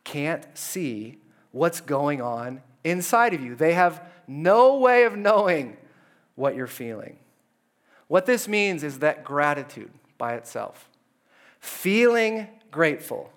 can't 0.04 0.46
see 0.56 1.18
what's 1.52 1.82
going 1.82 2.22
on 2.22 2.62
inside 2.82 3.34
of 3.34 3.42
you, 3.42 3.54
they 3.54 3.74
have 3.74 4.02
no 4.26 4.78
way 4.78 5.04
of 5.04 5.18
knowing 5.18 5.76
what 6.34 6.56
you're 6.56 6.66
feeling. 6.66 7.18
What 8.08 8.24
this 8.24 8.48
means 8.48 8.82
is 8.82 9.00
that 9.00 9.22
gratitude 9.22 9.90
by 10.16 10.36
itself 10.36 10.88
Feeling 11.66 12.46
grateful, 12.70 13.32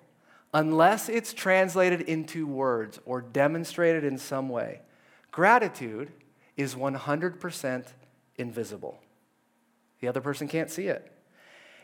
unless 0.54 1.08
it's 1.08 1.32
translated 1.34 2.02
into 2.02 2.46
words 2.46 3.00
or 3.04 3.20
demonstrated 3.20 4.04
in 4.04 4.18
some 4.18 4.48
way, 4.48 4.82
gratitude 5.32 6.12
is 6.56 6.76
100% 6.76 7.86
invisible. 8.36 9.00
The 9.98 10.06
other 10.06 10.20
person 10.20 10.46
can't 10.46 10.70
see 10.70 10.86
it. 10.86 11.10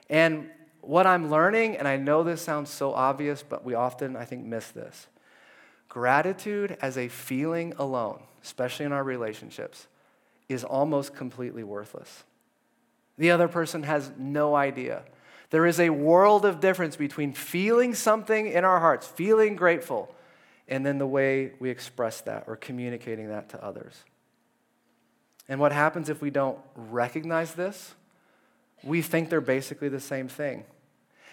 And 0.09 0.49
what 0.83 1.05
I'm 1.05 1.31
learning, 1.31 1.79
and 1.79 1.89
I 1.89 1.97
know 1.97 2.23
this 2.23 2.43
sounds 2.43 2.71
so 2.71 2.95
obvious, 2.95 3.43
but 3.43 3.65
we 3.65 3.75
often, 3.75 4.15
I 4.15 4.25
think, 4.25 4.45
miss 4.45 4.69
this 4.69 5.09
gratitude 5.89 6.79
as 6.81 6.97
a 6.97 7.09
feeling 7.09 7.75
alone, 7.77 8.23
especially 8.45 8.87
in 8.87 8.93
our 8.93 9.03
relationships, 9.03 9.89
is 10.49 10.63
almost 10.63 11.13
completely 11.13 11.65
worthless. 11.65 12.23
The 13.19 13.33
other 13.33 13.49
person 13.49 13.83
has 13.83 14.13
no 14.17 14.55
idea. 14.55 15.03
There 15.51 15.67
is 15.67 15.79
a 15.79 15.91
world 15.91 16.45
of 16.45 16.61
difference 16.61 16.97
between 16.97 17.33
feeling 17.33 17.95
something 17.95 18.49
in 18.49 18.65
our 18.65 18.81
hearts, 18.81 19.07
feeling 19.07 19.57
grateful, 19.57 20.15
and 20.69 20.85
then 20.85 20.99
the 20.99 21.07
way 21.07 21.53
we 21.61 21.71
express 21.71 22.21
that 22.23 22.45
or 22.47 22.57
communicating 22.57 23.29
that 23.29 23.51
to 23.51 23.65
others. 23.65 24.05
And 25.49 25.61
what 25.61 25.73
happens 25.73 26.09
if 26.09 26.21
we 26.21 26.31
don't 26.31 26.59
recognize 26.75 27.55
this? 27.55 27.95
We 28.83 29.03
think 29.03 29.31
they're 29.31 29.41
basically 29.41 29.89
the 29.89 30.01
same 30.01 30.29
thing. 30.29 30.65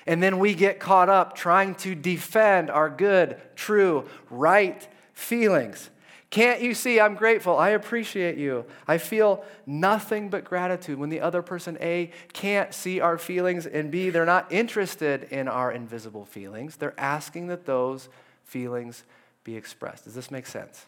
And 0.05 0.21
then 0.21 0.37
we 0.39 0.53
get 0.53 0.79
caught 0.79 1.09
up 1.09 1.35
trying 1.35 1.75
to 1.75 1.95
defend 1.95 2.69
our 2.69 2.89
good, 2.89 3.37
true, 3.55 4.07
right 4.29 4.87
feelings. 5.13 5.89
Can't 6.33 6.61
you 6.61 6.73
see 6.73 6.99
I'm 6.99 7.13
grateful? 7.13 7.59
I 7.59 7.69
appreciate 7.69 8.39
you. 8.39 8.65
I 8.87 8.97
feel 8.97 9.45
nothing 9.67 10.29
but 10.29 10.43
gratitude 10.43 10.97
when 10.97 11.09
the 11.09 11.21
other 11.21 11.43
person, 11.43 11.77
A, 11.79 12.09
can't 12.33 12.73
see 12.73 12.99
our 12.99 13.19
feelings, 13.19 13.67
and 13.67 13.91
B, 13.91 14.09
they're 14.09 14.25
not 14.25 14.51
interested 14.51 15.25
in 15.25 15.47
our 15.47 15.71
invisible 15.71 16.25
feelings. 16.25 16.75
They're 16.75 16.99
asking 16.99 17.49
that 17.49 17.67
those 17.67 18.09
feelings 18.45 19.03
be 19.43 19.55
expressed. 19.55 20.05
Does 20.05 20.15
this 20.15 20.31
make 20.31 20.47
sense? 20.47 20.87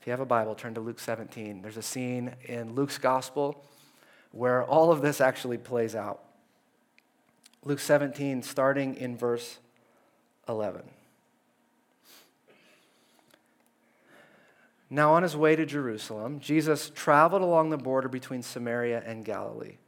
If 0.00 0.06
you 0.06 0.10
have 0.12 0.20
a 0.20 0.24
Bible, 0.24 0.54
turn 0.54 0.72
to 0.72 0.80
Luke 0.80 0.98
17. 0.98 1.60
There's 1.60 1.76
a 1.76 1.82
scene 1.82 2.34
in 2.46 2.74
Luke's 2.74 2.96
gospel 2.96 3.62
where 4.30 4.64
all 4.64 4.90
of 4.90 5.02
this 5.02 5.20
actually 5.20 5.58
plays 5.58 5.94
out. 5.94 6.22
Luke 7.62 7.78
17, 7.78 8.42
starting 8.42 8.94
in 8.94 9.18
verse 9.18 9.58
11. 10.48 10.80
Now, 14.94 15.14
on 15.14 15.22
his 15.22 15.34
way 15.34 15.56
to 15.56 15.64
Jerusalem, 15.64 16.38
Jesus 16.38 16.90
traveled 16.94 17.40
along 17.40 17.70
the 17.70 17.78
border 17.78 18.08
between 18.10 18.42
Samaria 18.42 19.02
and 19.06 19.24
Galilee. 19.24 19.78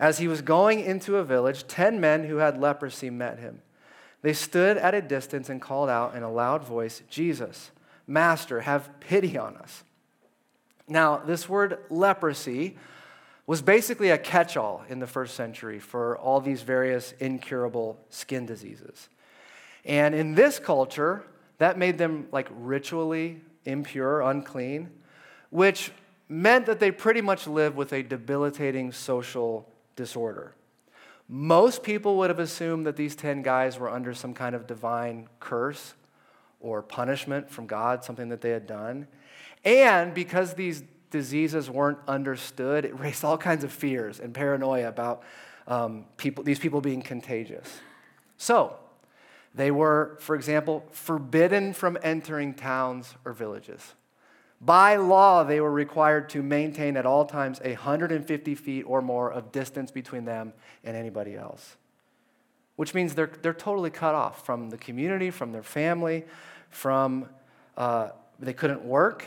As 0.00 0.18
he 0.18 0.26
was 0.26 0.42
going 0.42 0.80
into 0.80 1.16
a 1.18 1.24
village, 1.24 1.68
ten 1.68 2.00
men 2.00 2.24
who 2.24 2.38
had 2.38 2.60
leprosy 2.60 3.08
met 3.08 3.38
him. 3.38 3.62
They 4.20 4.32
stood 4.32 4.78
at 4.78 4.96
a 4.96 5.00
distance 5.00 5.48
and 5.48 5.62
called 5.62 5.88
out 5.88 6.16
in 6.16 6.24
a 6.24 6.32
loud 6.32 6.64
voice, 6.64 7.02
Jesus, 7.08 7.70
Master, 8.08 8.62
have 8.62 8.90
pity 8.98 9.38
on 9.38 9.56
us. 9.58 9.84
Now, 10.88 11.18
this 11.18 11.48
word 11.48 11.78
leprosy 11.88 12.76
was 13.46 13.62
basically 13.62 14.10
a 14.10 14.18
catch 14.18 14.56
all 14.56 14.82
in 14.88 14.98
the 14.98 15.06
first 15.06 15.36
century 15.36 15.78
for 15.78 16.18
all 16.18 16.40
these 16.40 16.62
various 16.62 17.12
incurable 17.20 17.96
skin 18.10 18.44
diseases. 18.44 19.08
And 19.84 20.16
in 20.16 20.34
this 20.34 20.58
culture, 20.58 21.22
that 21.58 21.78
made 21.78 21.96
them 21.96 22.26
like 22.32 22.48
ritually 22.50 23.40
impure, 23.64 24.20
unclean, 24.22 24.90
which 25.50 25.92
meant 26.28 26.66
that 26.66 26.80
they 26.80 26.90
pretty 26.90 27.20
much 27.20 27.46
lived 27.46 27.76
with 27.76 27.92
a 27.92 28.02
debilitating 28.02 28.92
social 28.92 29.68
disorder. 29.96 30.54
Most 31.28 31.82
people 31.82 32.16
would 32.18 32.30
have 32.30 32.38
assumed 32.38 32.86
that 32.86 32.96
these 32.96 33.14
10 33.14 33.42
guys 33.42 33.78
were 33.78 33.90
under 33.90 34.14
some 34.14 34.34
kind 34.34 34.54
of 34.54 34.66
divine 34.66 35.28
curse 35.40 35.94
or 36.60 36.82
punishment 36.82 37.50
from 37.50 37.66
God, 37.66 38.04
something 38.04 38.28
that 38.28 38.40
they 38.40 38.50
had 38.50 38.66
done. 38.66 39.06
And 39.64 40.14
because 40.14 40.54
these 40.54 40.82
diseases 41.10 41.70
weren't 41.70 41.98
understood, 42.08 42.84
it 42.84 42.98
raised 42.98 43.24
all 43.24 43.38
kinds 43.38 43.64
of 43.64 43.72
fears 43.72 44.20
and 44.20 44.34
paranoia 44.34 44.88
about 44.88 45.22
um, 45.66 46.06
people, 46.16 46.42
these 46.44 46.58
people 46.58 46.80
being 46.80 47.02
contagious. 47.02 47.68
So, 48.36 48.76
they 49.54 49.70
were, 49.70 50.16
for 50.20 50.34
example, 50.34 50.84
forbidden 50.90 51.72
from 51.72 51.98
entering 52.02 52.54
towns 52.54 53.14
or 53.24 53.32
villages. 53.32 53.94
By 54.60 54.96
law, 54.96 55.42
they 55.42 55.60
were 55.60 55.72
required 55.72 56.28
to 56.30 56.42
maintain 56.42 56.96
at 56.96 57.04
all 57.04 57.24
times 57.24 57.60
150 57.60 58.54
feet 58.54 58.82
or 58.84 59.02
more 59.02 59.30
of 59.30 59.50
distance 59.50 59.90
between 59.90 60.24
them 60.24 60.52
and 60.84 60.96
anybody 60.96 61.34
else, 61.34 61.76
which 62.76 62.94
means 62.94 63.14
they're, 63.14 63.32
they're 63.42 63.52
totally 63.52 63.90
cut 63.90 64.14
off 64.14 64.46
from 64.46 64.70
the 64.70 64.78
community, 64.78 65.30
from 65.30 65.50
their 65.50 65.64
family, 65.64 66.24
from, 66.70 67.28
uh, 67.76 68.10
they 68.38 68.52
couldn't 68.52 68.84
work, 68.84 69.26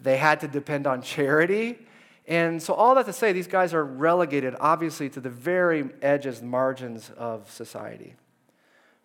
they 0.00 0.16
had 0.16 0.40
to 0.40 0.48
depend 0.48 0.86
on 0.86 1.02
charity. 1.02 1.78
And 2.26 2.62
so, 2.62 2.74
all 2.74 2.94
that 2.94 3.06
to 3.06 3.12
say, 3.12 3.32
these 3.32 3.46
guys 3.46 3.72
are 3.72 3.84
relegated, 3.84 4.54
obviously, 4.60 5.08
to 5.10 5.20
the 5.20 5.30
very 5.30 5.88
edges, 6.02 6.42
margins 6.42 7.10
of 7.16 7.50
society. 7.50 8.14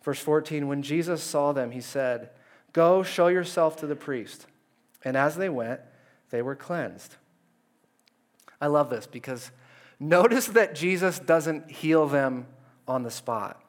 Verse 0.04 0.20
14 0.20 0.68
When 0.68 0.82
Jesus 0.82 1.22
saw 1.22 1.52
them, 1.52 1.70
he 1.70 1.80
said, 1.80 2.30
Go 2.72 3.02
show 3.02 3.28
yourself 3.28 3.76
to 3.78 3.86
the 3.86 3.96
priest. 3.96 4.46
And 5.04 5.16
as 5.16 5.36
they 5.36 5.48
went, 5.48 5.80
they 6.30 6.42
were 6.42 6.54
cleansed. 6.54 7.16
I 8.60 8.66
love 8.66 8.90
this 8.90 9.06
because 9.06 9.50
notice 9.98 10.46
that 10.48 10.74
Jesus 10.74 11.18
doesn't 11.18 11.70
heal 11.70 12.06
them 12.06 12.46
on 12.86 13.02
the 13.02 13.10
spot. 13.10 13.62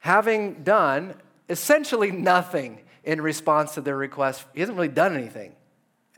Having 0.00 0.62
done 0.62 1.14
essentially 1.48 2.10
nothing 2.10 2.80
in 3.04 3.20
response 3.20 3.74
to 3.74 3.80
their 3.80 3.96
request, 3.96 4.44
he 4.54 4.60
hasn't 4.60 4.76
really 4.76 4.88
done 4.88 5.16
anything 5.16 5.54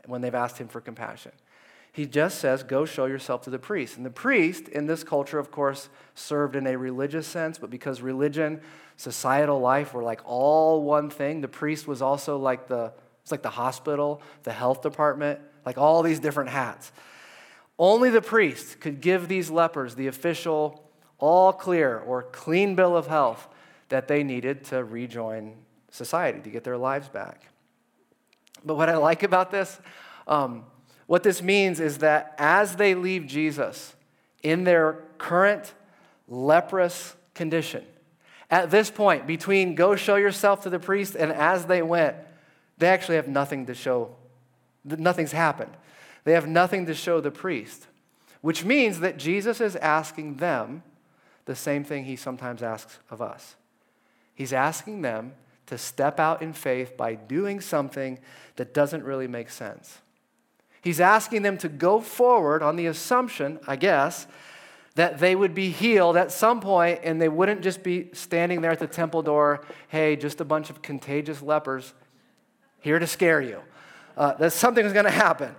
when 0.05 0.21
they've 0.21 0.35
asked 0.35 0.57
him 0.57 0.67
for 0.67 0.81
compassion. 0.81 1.31
He 1.91 2.05
just 2.05 2.39
says, 2.39 2.63
Go 2.63 2.85
show 2.85 3.05
yourself 3.05 3.41
to 3.43 3.49
the 3.49 3.59
priest. 3.59 3.97
And 3.97 4.05
the 4.05 4.11
priest, 4.11 4.67
in 4.67 4.85
this 4.85 5.03
culture, 5.03 5.39
of 5.39 5.51
course, 5.51 5.89
served 6.15 6.55
in 6.55 6.67
a 6.67 6.77
religious 6.77 7.27
sense, 7.27 7.57
but 7.57 7.69
because 7.69 8.01
religion, 8.01 8.61
societal 8.97 9.59
life 9.59 9.93
were 9.93 10.03
like 10.03 10.21
all 10.25 10.83
one 10.83 11.09
thing, 11.09 11.41
the 11.41 11.47
priest 11.47 11.87
was 11.87 12.01
also 12.01 12.37
like 12.37 12.67
the, 12.67 12.91
it's 13.21 13.31
like 13.31 13.41
the 13.41 13.49
hospital, 13.49 14.21
the 14.43 14.51
health 14.51 14.81
department, 14.81 15.39
like 15.65 15.77
all 15.77 16.03
these 16.03 16.19
different 16.19 16.49
hats. 16.49 16.91
Only 17.77 18.09
the 18.09 18.21
priest 18.21 18.81
could 18.81 18.99
give 18.99 19.27
these 19.27 19.49
lepers 19.49 19.95
the 19.95 20.07
official, 20.07 20.83
all 21.17 21.53
clear 21.53 21.99
or 21.99 22.23
clean 22.23 22.75
bill 22.75 22.95
of 22.95 23.07
health 23.07 23.47
that 23.87 24.07
they 24.07 24.23
needed 24.23 24.65
to 24.65 24.83
rejoin 24.83 25.55
society, 25.89 26.41
to 26.41 26.49
get 26.49 26.63
their 26.63 26.77
lives 26.77 27.09
back. 27.09 27.47
But 28.63 28.75
what 28.75 28.89
I 28.89 28.97
like 28.97 29.23
about 29.23 29.49
this, 29.49 29.79
um, 30.27 30.65
what 31.09 31.23
this 31.23 31.41
means 31.41 31.79
is 31.79 31.97
that 31.97 32.35
as 32.37 32.75
they 32.75 32.93
leave 32.93 33.25
Jesus 33.25 33.95
in 34.43 34.63
their 34.63 34.99
current 35.17 35.73
leprous 36.27 37.15
condition, 37.33 37.83
at 38.51 38.69
this 38.69 38.91
point, 38.91 39.25
between 39.25 39.73
go 39.73 39.95
show 39.95 40.17
yourself 40.17 40.61
to 40.61 40.69
the 40.69 40.77
priest 40.77 41.15
and 41.15 41.31
as 41.31 41.65
they 41.65 41.81
went, 41.81 42.15
they 42.77 42.89
actually 42.89 43.15
have 43.15 43.27
nothing 43.27 43.65
to 43.65 43.73
show. 43.73 44.15
Nothing's 44.85 45.31
happened. 45.31 45.71
They 46.25 46.33
have 46.33 46.47
nothing 46.47 46.85
to 46.85 46.93
show 46.93 47.19
the 47.19 47.31
priest, 47.31 47.87
which 48.41 48.63
means 48.63 48.99
that 48.99 49.17
Jesus 49.17 49.59
is 49.59 49.75
asking 49.77 50.35
them 50.35 50.83
the 51.45 51.55
same 51.55 51.83
thing 51.83 52.05
he 52.05 52.17
sometimes 52.17 52.61
asks 52.61 52.99
of 53.09 53.19
us. 53.19 53.55
He's 54.35 54.53
asking 54.53 55.01
them 55.01 55.33
to 55.65 55.77
step 55.79 56.19
out 56.19 56.43
in 56.43 56.53
faith 56.53 56.95
by 56.95 57.15
doing 57.15 57.61
something 57.61 58.19
that 58.57 58.75
doesn't 58.75 59.03
really 59.03 59.27
make 59.27 59.49
sense. 59.49 60.01
He's 60.81 60.99
asking 60.99 61.41
them 61.41 61.57
to 61.59 61.69
go 61.69 61.99
forward 61.99 62.63
on 62.63 62.75
the 62.75 62.85
assumption, 62.85 63.59
I 63.67 63.75
guess, 63.75 64.27
that 64.95 65.19
they 65.19 65.35
would 65.35 65.53
be 65.53 65.69
healed 65.69 66.17
at 66.17 66.31
some 66.31 66.59
point 66.59 67.01
and 67.03 67.21
they 67.21 67.29
wouldn't 67.29 67.61
just 67.61 67.83
be 67.83 68.09
standing 68.13 68.61
there 68.61 68.71
at 68.71 68.79
the 68.79 68.87
temple 68.87 69.21
door, 69.21 69.63
hey, 69.87 70.15
just 70.15 70.41
a 70.41 70.45
bunch 70.45 70.69
of 70.69 70.81
contagious 70.81 71.41
lepers 71.41 71.93
here 72.79 72.99
to 72.99 73.07
scare 73.07 73.41
you. 73.41 73.61
Uh, 74.17 74.33
that 74.33 74.51
something 74.51 74.83
going 74.91 75.05
to 75.05 75.11
happen. 75.11 75.55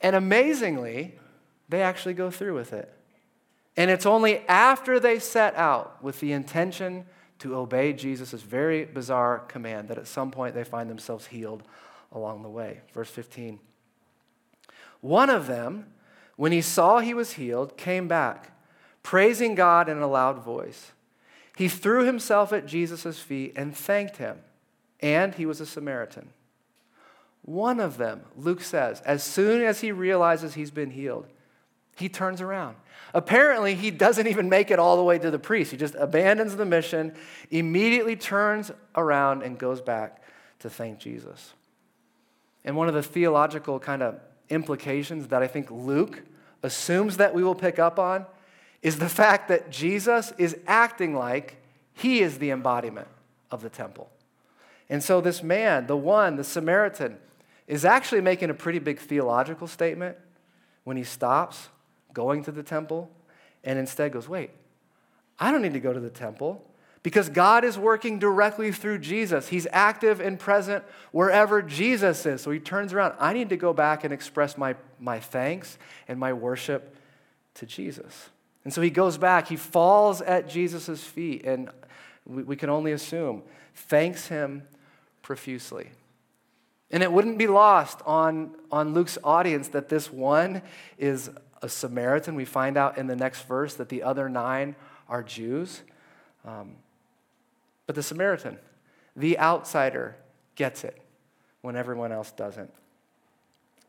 And 0.00 0.16
amazingly, 0.16 1.14
they 1.68 1.82
actually 1.82 2.14
go 2.14 2.30
through 2.30 2.54
with 2.54 2.72
it. 2.72 2.92
And 3.76 3.90
it's 3.90 4.06
only 4.06 4.38
after 4.48 4.98
they 4.98 5.18
set 5.18 5.54
out 5.54 6.02
with 6.02 6.20
the 6.20 6.32
intention 6.32 7.06
to 7.38 7.54
obey 7.56 7.92
Jesus' 7.92 8.42
very 8.42 8.84
bizarre 8.84 9.38
command 9.38 9.88
that 9.88 9.98
at 9.98 10.06
some 10.06 10.30
point 10.30 10.54
they 10.54 10.64
find 10.64 10.90
themselves 10.90 11.26
healed 11.26 11.62
along 12.12 12.42
the 12.42 12.48
way. 12.48 12.80
Verse 12.92 13.10
15. 13.10 13.58
One 15.00 15.30
of 15.30 15.46
them, 15.46 15.86
when 16.36 16.52
he 16.52 16.60
saw 16.60 16.98
he 16.98 17.14
was 17.14 17.32
healed, 17.32 17.76
came 17.76 18.08
back, 18.08 18.52
praising 19.02 19.54
God 19.54 19.88
in 19.88 19.98
a 19.98 20.06
loud 20.06 20.42
voice. 20.42 20.92
He 21.56 21.68
threw 21.68 22.04
himself 22.04 22.52
at 22.52 22.66
Jesus' 22.66 23.18
feet 23.18 23.52
and 23.56 23.76
thanked 23.76 24.16
him, 24.16 24.38
and 25.00 25.34
he 25.34 25.46
was 25.46 25.60
a 25.60 25.66
Samaritan. 25.66 26.30
One 27.42 27.80
of 27.80 27.96
them, 27.96 28.22
Luke 28.36 28.62
says, 28.62 29.00
as 29.02 29.22
soon 29.22 29.62
as 29.62 29.80
he 29.80 29.92
realizes 29.92 30.54
he's 30.54 30.70
been 30.70 30.90
healed, 30.90 31.26
he 31.96 32.08
turns 32.08 32.40
around. 32.40 32.76
Apparently, 33.12 33.74
he 33.74 33.90
doesn't 33.90 34.26
even 34.26 34.48
make 34.48 34.70
it 34.70 34.78
all 34.78 34.96
the 34.96 35.02
way 35.02 35.18
to 35.18 35.30
the 35.30 35.38
priest. 35.38 35.70
He 35.70 35.76
just 35.76 35.94
abandons 35.96 36.56
the 36.56 36.64
mission, 36.64 37.14
immediately 37.50 38.16
turns 38.16 38.70
around, 38.94 39.42
and 39.42 39.58
goes 39.58 39.80
back 39.80 40.22
to 40.60 40.70
thank 40.70 40.98
Jesus. 40.98 41.54
And 42.64 42.76
one 42.76 42.88
of 42.88 42.94
the 42.94 43.02
theological 43.02 43.80
kind 43.80 44.02
of 44.02 44.20
implications 44.50 45.28
that 45.28 45.42
I 45.42 45.46
think 45.46 45.70
Luke 45.70 46.22
assumes 46.62 47.16
that 47.16 47.32
we 47.32 47.42
will 47.42 47.54
pick 47.54 47.78
up 47.78 47.98
on 47.98 48.26
is 48.82 48.98
the 48.98 49.08
fact 49.08 49.48
that 49.48 49.70
Jesus 49.70 50.32
is 50.38 50.56
acting 50.66 51.14
like 51.14 51.56
he 51.92 52.20
is 52.20 52.38
the 52.38 52.50
embodiment 52.50 53.08
of 53.50 53.62
the 53.62 53.70
temple. 53.70 54.10
And 54.88 55.02
so, 55.02 55.20
this 55.20 55.42
man, 55.42 55.86
the 55.86 55.96
one, 55.96 56.36
the 56.36 56.44
Samaritan, 56.44 57.18
is 57.66 57.84
actually 57.84 58.20
making 58.20 58.50
a 58.50 58.54
pretty 58.54 58.80
big 58.80 58.98
theological 58.98 59.68
statement 59.68 60.16
when 60.84 60.96
he 60.96 61.04
stops 61.04 61.68
going 62.12 62.42
to 62.44 62.50
the 62.50 62.62
temple 62.62 63.10
and 63.62 63.78
instead 63.78 64.12
goes, 64.12 64.28
Wait, 64.28 64.50
I 65.38 65.52
don't 65.52 65.62
need 65.62 65.74
to 65.74 65.80
go 65.80 65.92
to 65.92 66.00
the 66.00 66.10
temple 66.10 66.64
because 67.02 67.28
God 67.30 67.64
is 67.64 67.78
working 67.78 68.18
directly 68.18 68.72
through 68.72 68.98
Jesus. 68.98 69.48
He's 69.48 69.66
active 69.72 70.20
and 70.20 70.38
present 70.38 70.84
wherever 71.12 71.62
Jesus 71.62 72.26
is. 72.26 72.42
So 72.42 72.50
he 72.50 72.58
turns 72.58 72.92
around. 72.92 73.14
I 73.18 73.32
need 73.32 73.48
to 73.48 73.56
go 73.56 73.72
back 73.72 74.04
and 74.04 74.12
express 74.12 74.58
my, 74.58 74.76
my 74.98 75.18
thanks 75.18 75.78
and 76.08 76.20
my 76.20 76.32
worship 76.32 76.96
to 77.54 77.66
Jesus. 77.66 78.28
And 78.64 78.72
so 78.72 78.82
he 78.82 78.90
goes 78.90 79.16
back, 79.16 79.48
he 79.48 79.56
falls 79.56 80.20
at 80.20 80.48
Jesus' 80.48 81.02
feet, 81.02 81.46
and 81.46 81.70
we, 82.26 82.42
we 82.42 82.56
can 82.56 82.68
only 82.68 82.92
assume, 82.92 83.42
thanks 83.74 84.28
him 84.28 84.64
profusely. 85.22 85.90
And 86.90 87.02
it 87.02 87.10
wouldn't 87.10 87.38
be 87.38 87.46
lost 87.46 88.00
on, 88.04 88.54
on 88.70 88.92
Luke's 88.92 89.16
audience 89.24 89.68
that 89.68 89.88
this 89.88 90.12
one 90.12 90.60
is 90.98 91.30
a 91.62 91.68
Samaritan. 91.68 92.34
We 92.34 92.44
find 92.44 92.76
out 92.76 92.98
in 92.98 93.06
the 93.06 93.16
next 93.16 93.42
verse 93.42 93.74
that 93.74 93.88
the 93.88 94.02
other 94.02 94.28
nine 94.28 94.74
are 95.08 95.22
Jews. 95.22 95.82
Um, 96.44 96.76
but 97.90 97.96
the 97.96 98.04
Samaritan, 98.04 98.56
the 99.16 99.36
outsider, 99.36 100.14
gets 100.54 100.84
it 100.84 100.96
when 101.60 101.74
everyone 101.74 102.12
else 102.12 102.30
doesn't. 102.30 102.72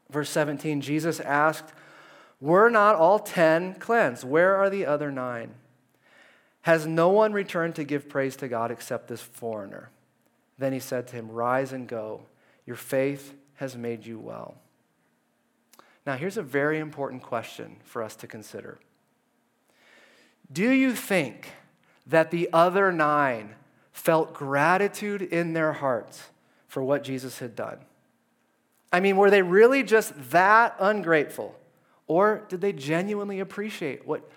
Verse 0.09 0.31
17 0.31 0.81
Jesus 0.81 1.19
asked, 1.19 1.71
Were 2.39 2.71
not 2.71 2.95
all 2.95 3.19
ten 3.19 3.75
cleansed? 3.75 4.23
Where 4.23 4.55
are 4.55 4.71
the 4.71 4.87
other 4.87 5.11
nine? 5.11 5.53
Has 6.63 6.87
no 6.87 7.09
one 7.09 7.31
returned 7.31 7.75
to 7.75 7.83
give 7.83 8.09
praise 8.09 8.35
to 8.37 8.47
God 8.47 8.71
except 8.71 9.07
this 9.07 9.21
foreigner? 9.21 9.91
Then 10.57 10.73
he 10.73 10.79
said 10.79 11.07
to 11.09 11.15
him, 11.15 11.29
Rise 11.29 11.71
and 11.71 11.87
go. 11.87 12.23
Your 12.65 12.77
faith 12.77 13.35
has 13.57 13.77
made 13.77 14.03
you 14.03 14.17
well. 14.17 14.55
Now, 16.07 16.17
here's 16.17 16.37
a 16.37 16.41
very 16.41 16.79
important 16.79 17.21
question 17.21 17.75
for 17.83 18.01
us 18.01 18.15
to 18.15 18.25
consider. 18.25 18.79
Do 20.51 20.71
you 20.71 20.95
think 20.95 21.49
that 22.07 22.31
the 22.31 22.49
other 22.51 22.91
nine 22.91 23.57
felt 23.91 24.33
gratitude 24.33 25.21
in 25.21 25.53
their 25.53 25.73
hearts 25.73 26.29
for 26.67 26.83
what 26.83 27.03
Jesus 27.03 27.39
had 27.39 27.55
done? 27.55 27.79
I 28.91 28.99
mean, 28.99 29.17
were 29.17 29.29
they 29.29 29.41
really 29.41 29.83
just 29.83 30.13
that 30.31 30.75
ungrateful? 30.79 31.57
Or 32.07 32.43
did 32.49 32.61
they 32.61 32.73
genuinely 32.73 33.39
appreciate 33.39 34.05
what? 34.05 34.29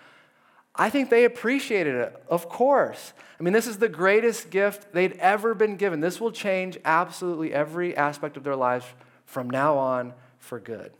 I 0.76 0.90
think 0.90 1.08
they 1.08 1.24
appreciated 1.24 1.94
it, 1.94 2.24
of 2.28 2.48
course. 2.48 3.12
I 3.38 3.42
mean, 3.42 3.52
this 3.52 3.66
is 3.66 3.78
the 3.78 3.88
greatest 3.88 4.50
gift 4.50 4.92
they'd 4.92 5.12
ever 5.18 5.54
been 5.54 5.76
given. 5.76 6.00
This 6.00 6.20
will 6.20 6.32
change 6.32 6.78
absolutely 6.84 7.52
every 7.52 7.96
aspect 7.96 8.36
of 8.36 8.42
their 8.42 8.56
lives 8.56 8.84
from 9.24 9.48
now 9.48 9.78
on 9.78 10.14
for 10.38 10.58
good. 10.58 10.92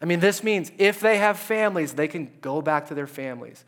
I 0.00 0.04
mean, 0.04 0.20
this 0.20 0.42
means 0.42 0.70
if 0.76 1.00
they 1.00 1.18
have 1.18 1.38
families, 1.38 1.94
they 1.94 2.08
can 2.08 2.30
go 2.42 2.60
back 2.60 2.88
to 2.88 2.94
their 2.94 3.06
families. 3.06 3.64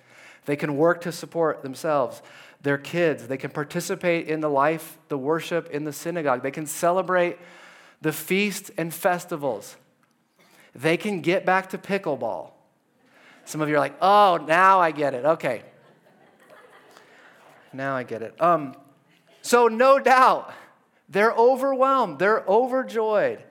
They 0.46 0.56
can 0.56 0.76
work 0.76 1.02
to 1.02 1.12
support 1.12 1.62
themselves, 1.62 2.22
their 2.62 2.78
kids. 2.78 3.26
They 3.26 3.36
can 3.36 3.50
participate 3.50 4.28
in 4.28 4.40
the 4.40 4.48
life, 4.48 4.96
the 5.08 5.18
worship 5.18 5.68
in 5.70 5.84
the 5.84 5.92
synagogue. 5.92 6.42
They 6.42 6.50
can 6.50 6.66
celebrate 6.66 7.38
the 8.00 8.12
feasts 8.12 8.70
and 8.78 8.94
festivals. 8.94 9.76
They 10.74 10.96
can 10.96 11.20
get 11.20 11.44
back 11.44 11.70
to 11.70 11.78
pickleball. 11.78 12.52
Some 13.44 13.60
of 13.60 13.68
you 13.68 13.76
are 13.76 13.80
like, 13.80 13.96
oh, 14.00 14.44
now 14.46 14.80
I 14.80 14.90
get 14.90 15.14
it. 15.14 15.24
Okay. 15.24 15.62
Now 17.72 17.96
I 17.96 18.02
get 18.02 18.22
it. 18.22 18.40
Um, 18.40 18.74
so, 19.42 19.68
no 19.68 19.98
doubt, 19.98 20.52
they're 21.08 21.32
overwhelmed, 21.32 22.18
they're 22.18 22.44
overjoyed. 22.48 23.42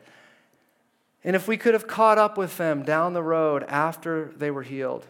And 1.23 1.35
if 1.35 1.47
we 1.47 1.57
could 1.57 1.73
have 1.73 1.87
caught 1.87 2.17
up 2.17 2.37
with 2.37 2.57
them 2.57 2.83
down 2.83 3.13
the 3.13 3.23
road 3.23 3.63
after 3.63 4.31
they 4.37 4.51
were 4.51 4.61
healed, 4.61 5.07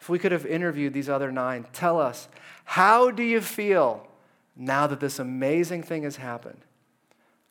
if 0.00 0.08
we 0.08 0.18
could 0.18 0.32
have 0.32 0.46
interviewed 0.46 0.94
these 0.94 1.08
other 1.08 1.30
nine, 1.30 1.66
tell 1.72 2.00
us, 2.00 2.28
how 2.64 3.10
do 3.10 3.22
you 3.22 3.40
feel 3.40 4.06
now 4.56 4.86
that 4.86 5.00
this 5.00 5.18
amazing 5.18 5.82
thing 5.82 6.04
has 6.04 6.16
happened? 6.16 6.60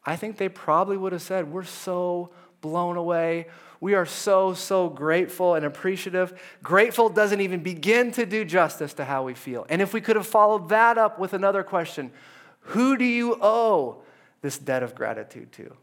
I 0.05 0.15
think 0.15 0.37
they 0.37 0.49
probably 0.49 0.97
would 0.97 1.11
have 1.11 1.21
said, 1.21 1.51
We're 1.51 1.63
so 1.63 2.31
blown 2.61 2.97
away. 2.97 3.47
We 3.81 3.93
are 3.93 4.05
so, 4.05 4.53
so 4.53 4.89
grateful 4.89 5.55
and 5.55 5.65
appreciative. 5.65 6.37
Grateful 6.61 7.07
doesn't 7.07 7.39
even 7.39 7.61
begin 7.61 8.11
to 8.13 8.25
do 8.25 8.43
justice 8.43 8.93
to 8.95 9.05
how 9.05 9.23
we 9.23 9.35
feel. 9.35 9.65
And 9.69 9.81
if 9.81 9.93
we 9.93 10.01
could 10.01 10.17
have 10.17 10.27
followed 10.27 10.69
that 10.69 10.97
up 10.97 11.17
with 11.17 11.33
another 11.33 11.63
question, 11.63 12.11
who 12.59 12.97
do 12.97 13.05
you 13.05 13.37
owe 13.41 14.01
this 14.41 14.57
debt 14.57 14.83
of 14.83 14.95
gratitude 14.95 15.51
to? 15.53 15.73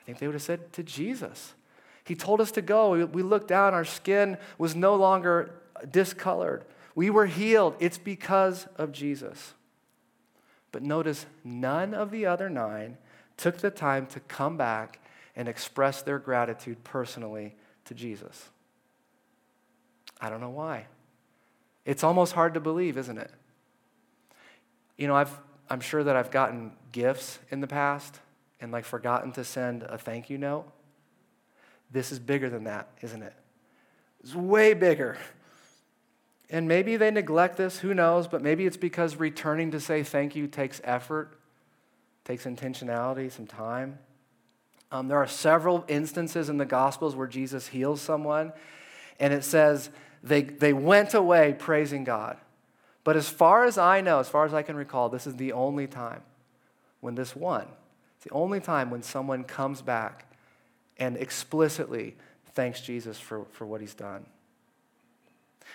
I 0.00 0.02
think 0.04 0.18
they 0.18 0.26
would 0.26 0.34
have 0.34 0.42
said 0.42 0.72
to 0.74 0.82
Jesus. 0.82 1.52
He 2.06 2.14
told 2.14 2.40
us 2.40 2.52
to 2.52 2.62
go. 2.62 3.04
We 3.06 3.22
looked 3.22 3.48
down, 3.48 3.74
our 3.74 3.84
skin 3.84 4.38
was 4.58 4.76
no 4.76 4.94
longer 4.94 5.50
discolored. 5.90 6.64
We 6.94 7.10
were 7.10 7.26
healed. 7.26 7.74
It's 7.80 7.98
because 7.98 8.66
of 8.76 8.92
Jesus. 8.92 9.54
But 10.70 10.82
notice 10.82 11.26
none 11.42 11.94
of 11.94 12.12
the 12.12 12.26
other 12.26 12.48
nine 12.48 12.96
took 13.36 13.58
the 13.58 13.70
time 13.70 14.06
to 14.06 14.20
come 14.20 14.56
back 14.56 15.00
and 15.34 15.48
express 15.48 16.02
their 16.02 16.20
gratitude 16.20 16.82
personally 16.84 17.56
to 17.86 17.94
Jesus. 17.94 18.50
I 20.20 20.30
don't 20.30 20.40
know 20.40 20.50
why. 20.50 20.86
It's 21.84 22.04
almost 22.04 22.34
hard 22.34 22.54
to 22.54 22.60
believe, 22.60 22.96
isn't 22.96 23.18
it? 23.18 23.30
You 24.96 25.08
know, 25.08 25.16
I've, 25.16 25.36
I'm 25.68 25.80
sure 25.80 26.04
that 26.04 26.14
I've 26.14 26.30
gotten 26.30 26.72
gifts 26.92 27.40
in 27.50 27.60
the 27.60 27.66
past 27.66 28.20
and 28.60 28.70
like 28.70 28.84
forgotten 28.84 29.32
to 29.32 29.44
send 29.44 29.82
a 29.82 29.98
thank 29.98 30.30
you 30.30 30.38
note. 30.38 30.70
This 31.90 32.12
is 32.12 32.18
bigger 32.18 32.50
than 32.50 32.64
that, 32.64 32.88
isn't 33.02 33.22
it? 33.22 33.34
It's 34.20 34.34
way 34.34 34.74
bigger. 34.74 35.16
And 36.50 36.68
maybe 36.68 36.96
they 36.96 37.10
neglect 37.10 37.56
this, 37.56 37.78
who 37.78 37.94
knows, 37.94 38.28
but 38.28 38.42
maybe 38.42 38.66
it's 38.66 38.76
because 38.76 39.16
returning 39.16 39.72
to 39.72 39.80
say 39.80 40.02
thank 40.02 40.36
you 40.36 40.46
takes 40.46 40.80
effort, 40.84 41.38
takes 42.24 42.44
intentionality, 42.44 43.30
some 43.30 43.46
time. 43.46 43.98
Um, 44.92 45.08
there 45.08 45.18
are 45.18 45.26
several 45.26 45.84
instances 45.88 46.48
in 46.48 46.58
the 46.58 46.64
Gospels 46.64 47.16
where 47.16 47.26
Jesus 47.26 47.68
heals 47.68 48.00
someone, 48.00 48.52
and 49.18 49.32
it 49.32 49.42
says 49.42 49.90
they, 50.22 50.42
they 50.42 50.72
went 50.72 51.14
away 51.14 51.56
praising 51.58 52.04
God. 52.04 52.36
But 53.02 53.16
as 53.16 53.28
far 53.28 53.64
as 53.64 53.78
I 53.78 54.00
know, 54.00 54.20
as 54.20 54.28
far 54.28 54.44
as 54.44 54.54
I 54.54 54.62
can 54.62 54.76
recall, 54.76 55.08
this 55.08 55.26
is 55.26 55.36
the 55.36 55.52
only 55.52 55.86
time 55.86 56.22
when 57.00 57.14
this 57.14 57.36
one 57.36 57.66
it's 58.16 58.24
the 58.24 58.32
only 58.32 58.60
time 58.60 58.90
when 58.90 59.02
someone 59.02 59.44
comes 59.44 59.82
back 59.82 60.25
and 60.98 61.16
explicitly 61.16 62.16
thanks 62.54 62.80
Jesus 62.80 63.18
for, 63.18 63.44
for 63.52 63.66
what 63.66 63.80
he's 63.80 63.94
done. 63.94 64.26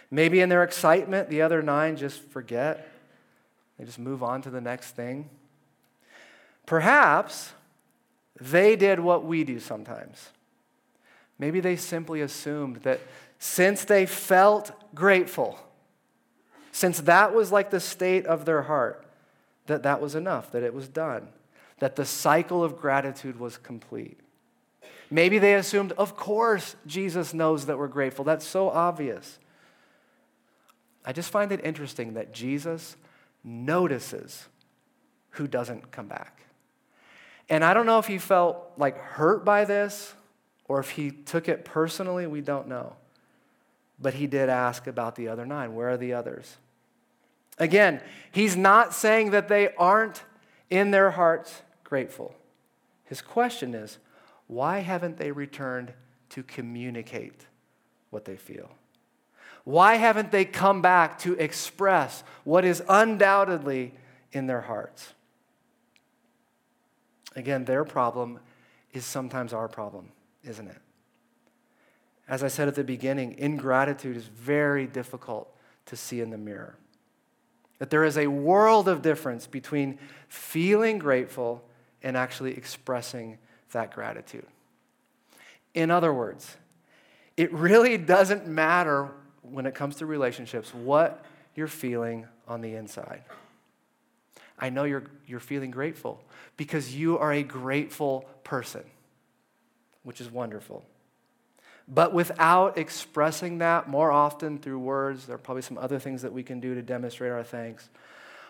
Maybe 0.10 0.42
in 0.42 0.50
their 0.50 0.64
excitement, 0.64 1.30
the 1.30 1.42
other 1.42 1.62
nine 1.62 1.96
just 1.96 2.22
forget. 2.22 2.88
They 3.78 3.86
just 3.86 4.00
move 4.00 4.24
on 4.24 4.42
to 4.44 4.50
the 4.50 4.62
next 4.62 4.92
thing. 4.92 5.30
Perhaps 6.66 7.54
they 8.40 8.76
did 8.76 9.00
what 9.00 9.26
we 9.26 9.44
do 9.44 9.60
sometimes. 9.60 10.30
Maybe 11.38 11.60
they 11.60 11.76
simply 11.76 12.22
assumed 12.22 12.78
that 12.78 13.00
since 13.40 13.86
they 13.86 14.06
felt 14.06 14.72
grateful, 14.94 15.60
since 16.72 17.02
that 17.02 17.34
was 17.34 17.52
like 17.52 17.70
the 17.70 17.80
state 17.80 18.26
of 18.26 18.46
their 18.46 18.64
heart, 18.64 19.06
that 19.66 19.84
that 19.84 20.02
was 20.02 20.16
enough, 20.16 20.52
that 20.52 20.64
it 20.64 20.74
was 20.74 20.88
done 20.88 21.28
that 21.82 21.96
the 21.96 22.06
cycle 22.06 22.64
of 22.64 22.80
gratitude 22.80 23.40
was 23.40 23.58
complete. 23.58 24.20
Maybe 25.14 25.40
they 25.40 25.56
assumed, 25.56 25.92
of 25.94 26.16
course, 26.16 26.78
Jesus 26.88 27.34
knows 27.34 27.66
that 27.66 27.78
we're 27.78 27.90
grateful. 27.90 28.24
That's 28.24 28.48
so 28.48 28.70
obvious. 28.70 29.40
I 31.04 31.12
just 31.12 31.30
find 31.30 31.52
it 31.52 31.60
interesting 31.66 32.14
that 32.14 32.34
Jesus 32.34 32.96
notices 33.44 34.48
who 35.32 35.48
doesn't 35.48 35.92
come 35.92 36.08
back. 36.08 36.44
And 37.50 37.66
I 37.66 37.74
don't 37.74 37.86
know 37.86 38.00
if 38.00 38.08
he 38.08 38.18
felt 38.18 38.72
like 38.78 38.98
hurt 38.98 39.44
by 39.44 39.66
this 39.66 40.14
or 40.70 40.80
if 40.80 40.92
he 40.92 41.12
took 41.12 41.50
it 41.50 41.66
personally, 41.66 42.26
we 42.26 42.40
don't 42.40 42.70
know. 42.70 42.96
But 44.00 44.14
he 44.14 44.28
did 44.28 44.48
ask 44.48 44.88
about 44.88 45.16
the 45.18 45.28
other 45.28 45.46
nine. 45.46 45.76
Where 45.76 45.90
are 45.90 45.98
the 45.98 46.14
others? 46.14 46.58
Again, 47.58 48.02
he's 48.32 48.56
not 48.56 48.94
saying 48.94 49.32
that 49.32 49.50
they 49.50 49.74
aren't 49.76 50.24
in 50.70 50.92
their 50.92 51.12
hearts 51.12 51.64
grateful. 51.84 52.34
His 53.04 53.22
question 53.22 53.76
is 53.76 53.98
why 54.52 54.80
haven't 54.80 55.16
they 55.16 55.32
returned 55.32 55.94
to 56.28 56.44
communicate 56.44 57.46
what 58.10 58.26
they 58.26 58.36
feel? 58.36 58.70
Why 59.64 59.96
haven't 59.96 60.34
they 60.34 60.44
come 60.44 60.82
back 60.82 61.20
to 61.20 61.36
express 61.36 62.22
what 62.44 62.66
is 62.66 62.84
undoubtedly 62.90 63.94
in 64.34 64.48
their 64.48 64.60
hearts? 64.60 65.14
Again, 67.34 67.64
their 67.64 67.86
problem 67.86 68.42
is 68.92 69.06
sometimes 69.06 69.54
our 69.54 69.70
problem, 69.70 70.12
isn't 70.44 70.68
it? 70.68 70.82
As 72.28 72.44
I 72.44 72.50
said 72.50 72.68
at 72.68 72.76
the 72.76 72.84
beginning, 72.84 73.38
ingratitude 73.38 74.18
is 74.18 74.26
very 74.26 74.86
difficult 74.86 75.50
to 75.86 75.96
see 75.96 76.20
in 76.20 76.30
the 76.30 76.38
mirror. 76.38 76.76
That 77.80 77.90
there 77.90 78.04
is 78.04 78.18
a 78.18 78.28
world 78.28 78.90
of 78.90 79.02
difference 79.02 79.48
between 79.48 79.98
feeling 80.28 81.00
grateful 81.00 81.64
and 82.04 82.18
actually 82.18 82.58
expressing 82.58 83.38
that 83.72 83.94
gratitude. 83.94 84.46
In 85.74 85.92
other 85.92 86.14
words, 86.14 86.58
it 87.38 87.52
really 87.54 87.98
doesn't 87.98 88.48
matter 88.48 89.10
when 89.42 89.66
it 89.66 89.74
comes 89.74 89.98
to 89.98 90.06
relationships 90.06 90.74
what 90.74 91.26
you're 91.56 91.68
feeling 91.68 92.28
on 92.48 92.62
the 92.62 92.76
inside. 92.76 93.24
I 94.60 94.70
know 94.70 94.84
you're, 94.84 95.06
you're 95.26 95.40
feeling 95.40 95.72
grateful 95.72 96.22
because 96.56 96.96
you 96.96 97.18
are 97.18 97.34
a 97.34 97.42
grateful 97.42 98.30
person, 98.44 98.84
which 100.04 100.22
is 100.22 100.30
wonderful. 100.30 100.86
But 101.88 102.14
without 102.14 102.78
expressing 102.78 103.58
that 103.58 103.90
more 103.90 104.12
often 104.12 104.60
through 104.60 104.80
words, 104.80 105.26
there 105.26 105.36
are 105.36 105.40
probably 105.40 105.64
some 105.64 105.78
other 105.78 106.00
things 106.00 106.22
that 106.22 106.32
we 106.32 106.44
can 106.44 106.60
do 106.60 106.76
to 106.76 106.82
demonstrate 106.82 107.32
our 107.32 107.44
thanks. 107.44 107.90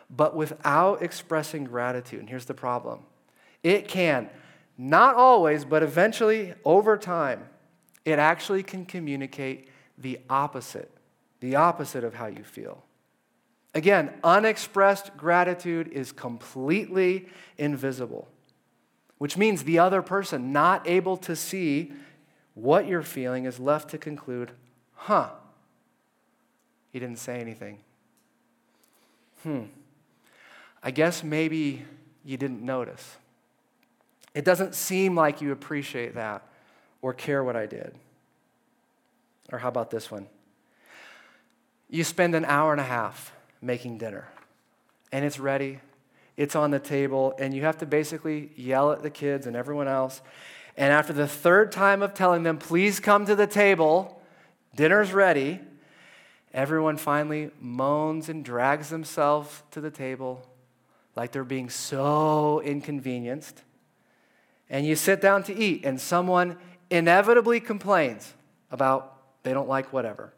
But 0.10 0.36
without 0.36 1.01
expressing 1.01 1.63
gratitude, 1.63 2.19
and 2.19 2.29
here's 2.29 2.45
the 2.45 2.53
problem 2.53 2.99
it 3.63 3.88
can, 3.88 4.29
not 4.81 5.13
always, 5.15 5.63
but 5.63 5.83
eventually 5.83 6.55
over 6.65 6.97
time, 6.97 7.47
it 8.03 8.17
actually 8.17 8.63
can 8.63 8.83
communicate 8.83 9.69
the 9.95 10.19
opposite, 10.27 10.89
the 11.39 11.55
opposite 11.55 12.03
of 12.03 12.15
how 12.15 12.25
you 12.25 12.43
feel. 12.43 12.83
Again, 13.75 14.11
unexpressed 14.23 15.15
gratitude 15.15 15.87
is 15.89 16.11
completely 16.11 17.29
invisible, 17.59 18.27
which 19.19 19.37
means 19.37 19.65
the 19.65 19.77
other 19.77 20.01
person 20.01 20.51
not 20.51 20.89
able 20.89 21.15
to 21.17 21.35
see 21.35 21.93
what 22.55 22.87
you're 22.87 23.03
feeling 23.03 23.45
is 23.45 23.59
left 23.59 23.91
to 23.91 23.99
conclude, 23.99 24.51
huh, 24.95 25.29
he 26.91 26.97
didn't 26.97 27.19
say 27.19 27.39
anything. 27.39 27.77
Hmm, 29.43 29.65
I 30.81 30.89
guess 30.89 31.23
maybe 31.23 31.85
you 32.25 32.35
didn't 32.35 32.63
notice. 32.63 33.17
It 34.33 34.45
doesn't 34.45 34.75
seem 34.75 35.15
like 35.15 35.41
you 35.41 35.51
appreciate 35.51 36.15
that 36.15 36.47
or 37.01 37.13
care 37.13 37.43
what 37.43 37.55
I 37.55 37.65
did. 37.65 37.95
Or 39.51 39.59
how 39.59 39.67
about 39.67 39.91
this 39.91 40.09
one? 40.09 40.27
You 41.89 42.03
spend 42.03 42.35
an 42.35 42.45
hour 42.45 42.71
and 42.71 42.79
a 42.79 42.85
half 42.85 43.33
making 43.61 43.97
dinner, 43.97 44.29
and 45.11 45.25
it's 45.25 45.39
ready, 45.39 45.79
it's 46.37 46.55
on 46.55 46.71
the 46.71 46.79
table, 46.79 47.33
and 47.37 47.53
you 47.53 47.63
have 47.63 47.77
to 47.79 47.85
basically 47.85 48.51
yell 48.55 48.93
at 48.93 49.03
the 49.03 49.09
kids 49.09 49.45
and 49.45 49.55
everyone 49.55 49.89
else. 49.89 50.21
And 50.77 50.93
after 50.93 51.11
the 51.11 51.27
third 51.27 51.71
time 51.73 52.01
of 52.01 52.13
telling 52.13 52.43
them, 52.43 52.57
please 52.57 53.01
come 53.01 53.25
to 53.25 53.35
the 53.35 53.45
table, 53.45 54.21
dinner's 54.73 55.11
ready, 55.11 55.59
everyone 56.53 56.95
finally 56.95 57.51
moans 57.59 58.29
and 58.29 58.43
drags 58.43 58.89
themselves 58.89 59.63
to 59.71 59.81
the 59.81 59.91
table 59.91 60.47
like 61.17 61.33
they're 61.33 61.43
being 61.43 61.69
so 61.69 62.61
inconvenienced. 62.61 63.63
And 64.71 64.86
you 64.88 64.95
sit 64.95 65.19
down 65.21 65.43
to 65.43 65.55
eat, 65.55 65.86
and 65.86 65.99
someone 65.99 66.57
inevitably 66.89 67.60
complains 67.60 68.34
about 68.71 69.17
they 69.43 69.53
don't 69.53 69.67
like 69.67 69.91
whatever. 69.91 70.34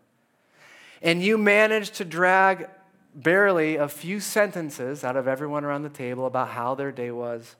And 1.03 1.21
you 1.21 1.37
manage 1.37 1.91
to 1.91 2.05
drag 2.05 2.67
barely 3.13 3.75
a 3.75 3.87
few 3.87 4.19
sentences 4.19 5.03
out 5.03 5.15
of 5.15 5.27
everyone 5.27 5.63
around 5.63 5.83
the 5.83 5.89
table 5.89 6.25
about 6.25 6.49
how 6.49 6.73
their 6.73 6.91
day 6.91 7.11
was. 7.11 7.55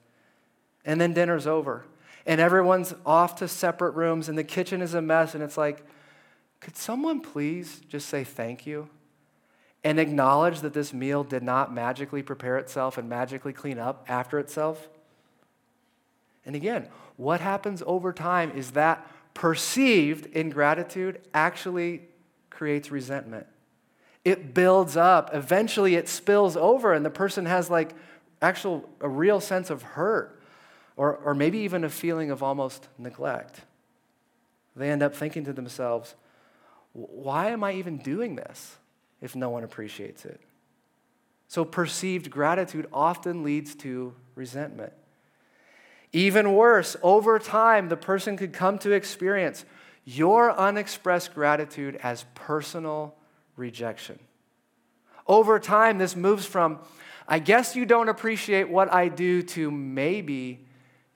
And 0.84 1.00
then 1.00 1.14
dinner's 1.14 1.46
over. 1.46 1.84
And 2.26 2.40
everyone's 2.40 2.92
off 3.06 3.36
to 3.36 3.46
separate 3.46 3.94
rooms, 3.94 4.28
and 4.28 4.36
the 4.36 4.44
kitchen 4.44 4.82
is 4.82 4.94
a 4.94 5.02
mess. 5.02 5.34
And 5.34 5.44
it's 5.44 5.56
like, 5.56 5.86
could 6.58 6.76
someone 6.76 7.20
please 7.20 7.82
just 7.88 8.08
say 8.08 8.24
thank 8.24 8.66
you? 8.66 8.88
And 9.84 10.00
acknowledge 10.00 10.60
that 10.62 10.72
this 10.72 10.92
meal 10.92 11.22
did 11.22 11.44
not 11.44 11.72
magically 11.72 12.22
prepare 12.22 12.56
itself 12.56 12.98
and 12.98 13.08
magically 13.08 13.52
clean 13.52 13.78
up 13.78 14.04
after 14.08 14.40
itself? 14.40 14.88
And 16.46 16.54
again, 16.54 16.88
what 17.16 17.40
happens 17.40 17.82
over 17.86 18.12
time 18.12 18.52
is 18.56 18.72
that 18.72 19.06
perceived 19.34 20.26
ingratitude 20.26 21.20
actually 21.32 22.02
creates 22.50 22.90
resentment. 22.90 23.46
It 24.24 24.54
builds 24.54 24.96
up. 24.96 25.30
Eventually, 25.34 25.96
it 25.96 26.08
spills 26.08 26.56
over, 26.56 26.92
and 26.92 27.04
the 27.04 27.10
person 27.10 27.46
has 27.46 27.68
like 27.68 27.94
actual, 28.40 28.88
a 29.00 29.08
real 29.08 29.40
sense 29.40 29.70
of 29.70 29.82
hurt, 29.82 30.40
or, 30.96 31.16
or 31.16 31.34
maybe 31.34 31.58
even 31.58 31.84
a 31.84 31.88
feeling 31.88 32.30
of 32.30 32.42
almost 32.42 32.88
neglect. 32.98 33.60
They 34.76 34.90
end 34.90 35.02
up 35.02 35.14
thinking 35.14 35.44
to 35.44 35.52
themselves, 35.52 36.14
why 36.92 37.50
am 37.50 37.64
I 37.64 37.72
even 37.72 37.98
doing 37.98 38.36
this 38.36 38.76
if 39.20 39.34
no 39.34 39.50
one 39.50 39.64
appreciates 39.64 40.24
it? 40.24 40.40
So, 41.48 41.64
perceived 41.64 42.30
gratitude 42.30 42.86
often 42.92 43.42
leads 43.42 43.74
to 43.76 44.14
resentment. 44.34 44.92
Even 46.14 46.54
worse, 46.54 46.96
over 47.02 47.40
time, 47.40 47.88
the 47.88 47.96
person 47.96 48.36
could 48.36 48.52
come 48.52 48.78
to 48.78 48.92
experience 48.92 49.64
your 50.04 50.56
unexpressed 50.56 51.34
gratitude 51.34 51.98
as 52.04 52.24
personal 52.36 53.16
rejection. 53.56 54.20
Over 55.26 55.58
time, 55.58 55.98
this 55.98 56.14
moves 56.14 56.46
from, 56.46 56.78
I 57.26 57.40
guess 57.40 57.74
you 57.74 57.84
don't 57.84 58.08
appreciate 58.08 58.68
what 58.68 58.94
I 58.94 59.08
do, 59.08 59.42
to 59.42 59.72
maybe 59.72 60.64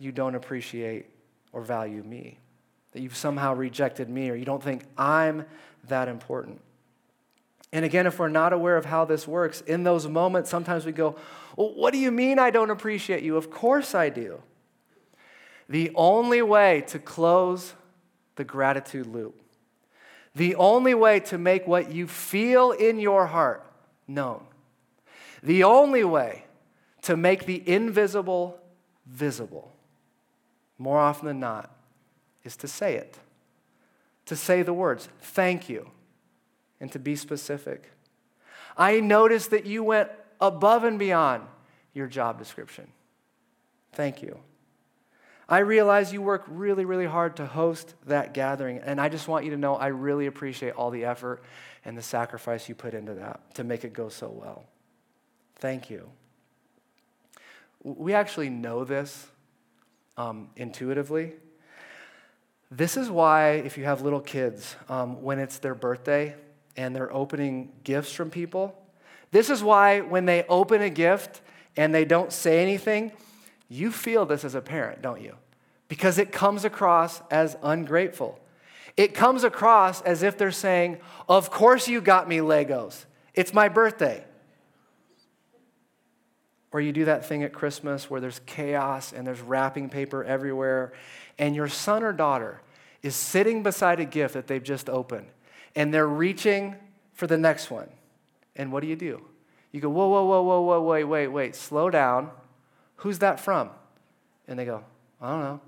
you 0.01 0.11
don't 0.11 0.35
appreciate 0.35 1.07
or 1.53 1.63
value 1.63 2.03
me. 2.03 2.41
That 2.91 3.01
you've 3.01 3.17
somehow 3.17 3.55
rejected 3.55 4.09
me 4.09 4.31
or 4.31 4.35
you 4.35 4.45
don't 4.45 4.63
think 4.63 4.83
I'm 4.97 5.47
that 5.87 6.09
important. 6.09 6.61
And 7.73 7.85
again, 7.85 8.09
if 8.09 8.19
we're 8.19 8.31
not 8.31 8.53
aware 8.53 8.77
of 8.77 8.87
how 8.87 9.05
this 9.05 9.29
works, 9.29 9.61
in 9.61 9.85
those 9.85 10.09
moments, 10.09 10.51
sometimes 10.51 10.85
we 10.85 10.91
go, 10.91 11.15
Well, 11.55 11.73
what 11.75 11.93
do 11.93 12.01
you 12.01 12.11
mean 12.11 12.41
I 12.41 12.51
don't 12.51 12.71
appreciate 12.71 13.23
you? 13.23 13.37
Of 13.37 13.49
course 13.49 13.95
I 13.95 14.09
do. 14.09 14.43
The 15.69 15.91
only 15.95 16.43
way 16.43 16.83
to 16.89 16.99
close 16.99 17.75
the 18.37 18.45
gratitude 18.45 19.07
loop, 19.07 19.41
the 20.35 20.55
only 20.55 20.95
way 20.95 21.21
to 21.21 21.39
make 21.39 21.67
what 21.67 21.93
you 21.93 22.07
feel 22.07 22.71
in 22.71 22.99
your 22.99 23.27
heart 23.27 23.67
known, 24.07 24.45
the 25.43 25.65
only 25.65 26.05
way 26.05 26.45
to 27.03 27.17
make 27.17 27.47
the 27.47 27.63
invisible 27.69 28.59
visible, 29.07 29.73
more 30.79 30.99
often 30.99 31.27
than 31.27 31.41
not, 31.41 31.75
is 32.45 32.57
to 32.57 32.69
say 32.69 32.95
it. 32.95 33.19
To 34.27 34.37
say 34.37 34.63
the 34.63 34.75
words, 34.75 35.09
thank 35.21 35.69
you, 35.69 35.91
and 36.81 36.93
to 36.93 36.99
be 36.99 37.17
specific. 37.17 37.91
I 38.77 39.01
noticed 39.01 39.51
that 39.51 39.67
you 39.67 39.83
went 39.83 40.11
above 40.41 40.85
and 40.85 40.99
beyond 40.99 41.45
your 41.95 42.07
job 42.07 42.39
description. 42.39 42.89
Thank 43.93 44.23
you. 44.23 44.39
I 45.49 45.59
realize 45.59 46.13
you 46.13 46.21
work 46.21 46.45
really, 46.47 46.85
really 46.85 47.07
hard 47.07 47.37
to 47.37 47.47
host 47.47 47.95
that 48.07 48.35
gathering, 48.35 48.79
and 48.79 49.01
I 49.01 49.09
just 49.09 49.29
want 49.29 49.47
you 49.47 49.51
to 49.53 49.57
know 49.57 49.77
I 49.77 49.87
really 49.87 50.27
appreciate 50.27 50.75
all 50.75 50.91
the 50.91 51.07
effort 51.07 51.43
and 51.85 51.97
the 51.97 52.03
sacrifice 52.03 52.69
you 52.69 52.75
put 52.75 52.93
into 52.93 53.15
that 53.15 53.55
to 53.55 53.65
make 53.65 53.85
it 53.85 53.95
go 53.95 54.11
so 54.11 54.29
well. 54.29 54.67
Thank 55.57 55.89
you. 55.89 56.11
We 57.83 58.13
actually 58.13 58.51
know 58.51 58.85
this 58.85 59.27
um, 60.19 60.51
intuitively. 60.57 61.33
This 62.71 62.99
is 62.99 63.09
why, 63.09 63.53
if 63.53 63.79
you 63.79 63.85
have 63.85 64.03
little 64.03 64.21
kids, 64.21 64.77
um, 64.91 65.23
when 65.23 65.39
it's 65.39 65.59
their 65.59 65.75
birthday 65.75 66.35
and 66.77 66.95
they're 66.95 67.13
opening 67.13 67.73
gifts 67.85 68.13
from 68.13 68.31
people, 68.31 68.77
this 69.31 69.49
is 69.49 69.63
why 69.63 70.01
when 70.01 70.27
they 70.27 70.45
open 70.45 70.83
a 70.83 70.91
gift 70.91 71.41
and 71.77 71.95
they 71.95 72.05
don't 72.05 72.33
say 72.33 72.61
anything, 72.63 73.13
you 73.69 73.93
feel 73.93 74.25
this 74.27 74.45
as 74.45 74.55
a 74.55 74.61
parent, 74.61 75.03
don't 75.03 75.21
you? 75.21 75.35
Because 75.89 76.19
it 76.19 76.33
comes 76.33 76.65
across 76.65 77.23
as 77.31 77.57
ungrateful. 77.63 78.39
It 78.97 79.15
comes 79.15 79.45
across 79.45 80.03
as 80.03 80.23
if 80.23 80.37
they're 80.37 80.51
saying, 80.51 80.99
Of 81.29 81.51
course 81.51 81.89
you 81.89 82.01
got 82.01 82.29
me 82.29 82.39
Legos. 82.39 83.05
It's 83.35 83.55
my 83.55 83.69
birthday. 83.69 84.25
Or 86.73 86.81
you 86.81 86.93
do 86.93 87.07
that 87.07 87.25
thing 87.25 87.45
at 87.45 87.53
Christmas 87.53 88.11
where 88.11 88.21
there's 88.21 88.41
chaos 88.45 89.13
and 89.13 89.27
there's 89.27 89.41
wrapping 89.41 89.89
paper 89.89 90.23
everywhere, 90.25 90.93
and 91.39 91.55
your 91.55 91.69
son 91.69 92.03
or 92.03 92.13
daughter 92.13 92.61
is 93.03 93.15
sitting 93.15 93.63
beside 93.63 94.01
a 94.01 94.05
gift 94.05 94.35
that 94.35 94.49
they've 94.49 94.63
just 94.63 94.91
opened, 94.91 95.27
and 95.75 95.95
they're 95.95 96.07
reaching 96.09 96.75
for 97.13 97.27
the 97.27 97.39
next 97.39 97.71
one. 97.71 97.89
And 98.57 98.73
what 98.73 98.81
do 98.81 98.89
you 98.89 98.97
do? 98.97 99.23
You 99.73 99.81
go, 99.81 99.89
Whoa, 99.89 100.09
whoa, 100.09 100.25
whoa, 100.25 100.43
whoa, 100.43 100.61
whoa, 100.61 100.83
wait, 100.83 101.05
wait, 101.05 101.29
wait, 101.29 101.55
slow 101.55 101.89
down. 101.91 102.31
Who's 102.99 103.21
that 103.21 103.41
from? 103.41 103.71
And 104.47 104.59
they 104.59 104.65
go, 104.65 104.83
I 105.21 105.31
don't 105.31 105.41
know. 105.41 105.61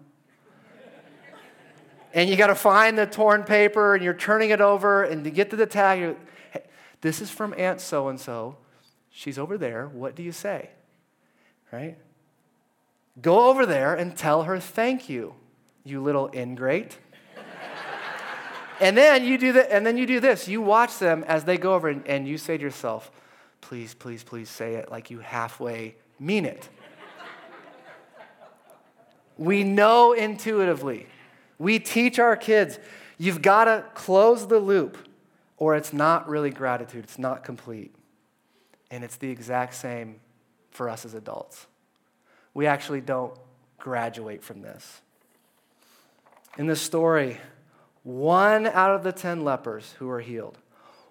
and 2.12 2.29
you 2.29 2.37
got 2.37 2.49
to 2.49 2.55
find 2.55 2.99
the 2.99 3.07
torn 3.07 3.45
paper 3.45 3.95
and 3.95 4.03
you're 4.03 4.14
turning 4.14 4.51
it 4.51 4.61
over 4.61 5.05
and 5.05 5.25
to 5.25 5.31
get 5.31 5.51
to 5.51 5.57
the 5.57 5.66
tag, 5.66 6.16
hey, 6.53 6.62
this 7.01 7.21
is 7.21 7.31
from 7.31 7.55
Aunt 7.57 7.81
so 7.81 8.09
and 8.09 8.21
so. 8.21 8.57
She's 9.11 9.38
over 9.38 9.59
there. 9.59 9.87
What 9.88 10.14
do 10.14 10.23
you 10.23 10.33
say? 10.33 10.71
Right? 11.73 11.99
Go 13.21 13.49
over 13.49 13.64
there 13.64 13.95
and 13.95 14.16
tell 14.16 14.45
her 14.45 14.59
thank 14.59 15.09
you, 15.09 15.35
you 15.85 16.03
little 16.03 16.31
ingrate. 16.35 16.99
and 18.81 18.97
then 18.97 19.25
you 19.25 19.38
do 19.38 19.53
the, 19.53 19.73
and 19.73 19.87
then 19.87 19.97
you 19.97 20.07
do 20.07 20.19
this. 20.19 20.49
You 20.49 20.62
watch 20.62 20.99
them 20.99 21.25
as 21.29 21.45
they 21.45 21.59
go 21.59 21.75
over 21.75 21.88
and, 21.88 22.05
and 22.07 22.27
you 22.27 22.38
say 22.38 22.57
to 22.57 22.62
yourself, 22.62 23.12
please, 23.61 23.95
please, 23.95 24.25
please 24.25 24.49
say 24.49 24.75
it 24.75 24.90
like 24.90 25.11
you 25.11 25.21
halfway 25.21 25.95
mean 26.19 26.45
it. 26.45 26.69
We 29.40 29.64
know 29.64 30.12
intuitively. 30.12 31.07
We 31.59 31.79
teach 31.79 32.18
our 32.18 32.37
kids, 32.37 32.79
you've 33.16 33.40
got 33.40 33.64
to 33.64 33.87
close 33.94 34.46
the 34.46 34.59
loop 34.59 34.98
or 35.57 35.76
it's 35.76 35.94
not 35.94 36.29
really 36.29 36.50
gratitude, 36.50 37.05
it's 37.05 37.18
not 37.18 37.42
complete. 37.42 37.94
And 38.90 39.03
it's 39.03 39.16
the 39.16 39.31
exact 39.31 39.74
same 39.74 40.20
for 40.70 40.90
us 40.90 41.07
as 41.07 41.14
adults. 41.14 41.66
We 42.53 42.66
actually 42.66 43.00
don't 43.00 43.33
graduate 43.79 44.44
from 44.44 44.61
this. 44.61 45.00
In 46.59 46.66
this 46.66 46.83
story, 46.83 47.38
one 48.03 48.66
out 48.66 48.94
of 48.94 49.03
the 49.03 49.12
10 49.12 49.42
lepers 49.42 49.94
who 49.98 50.11
are 50.11 50.20
healed, 50.20 50.59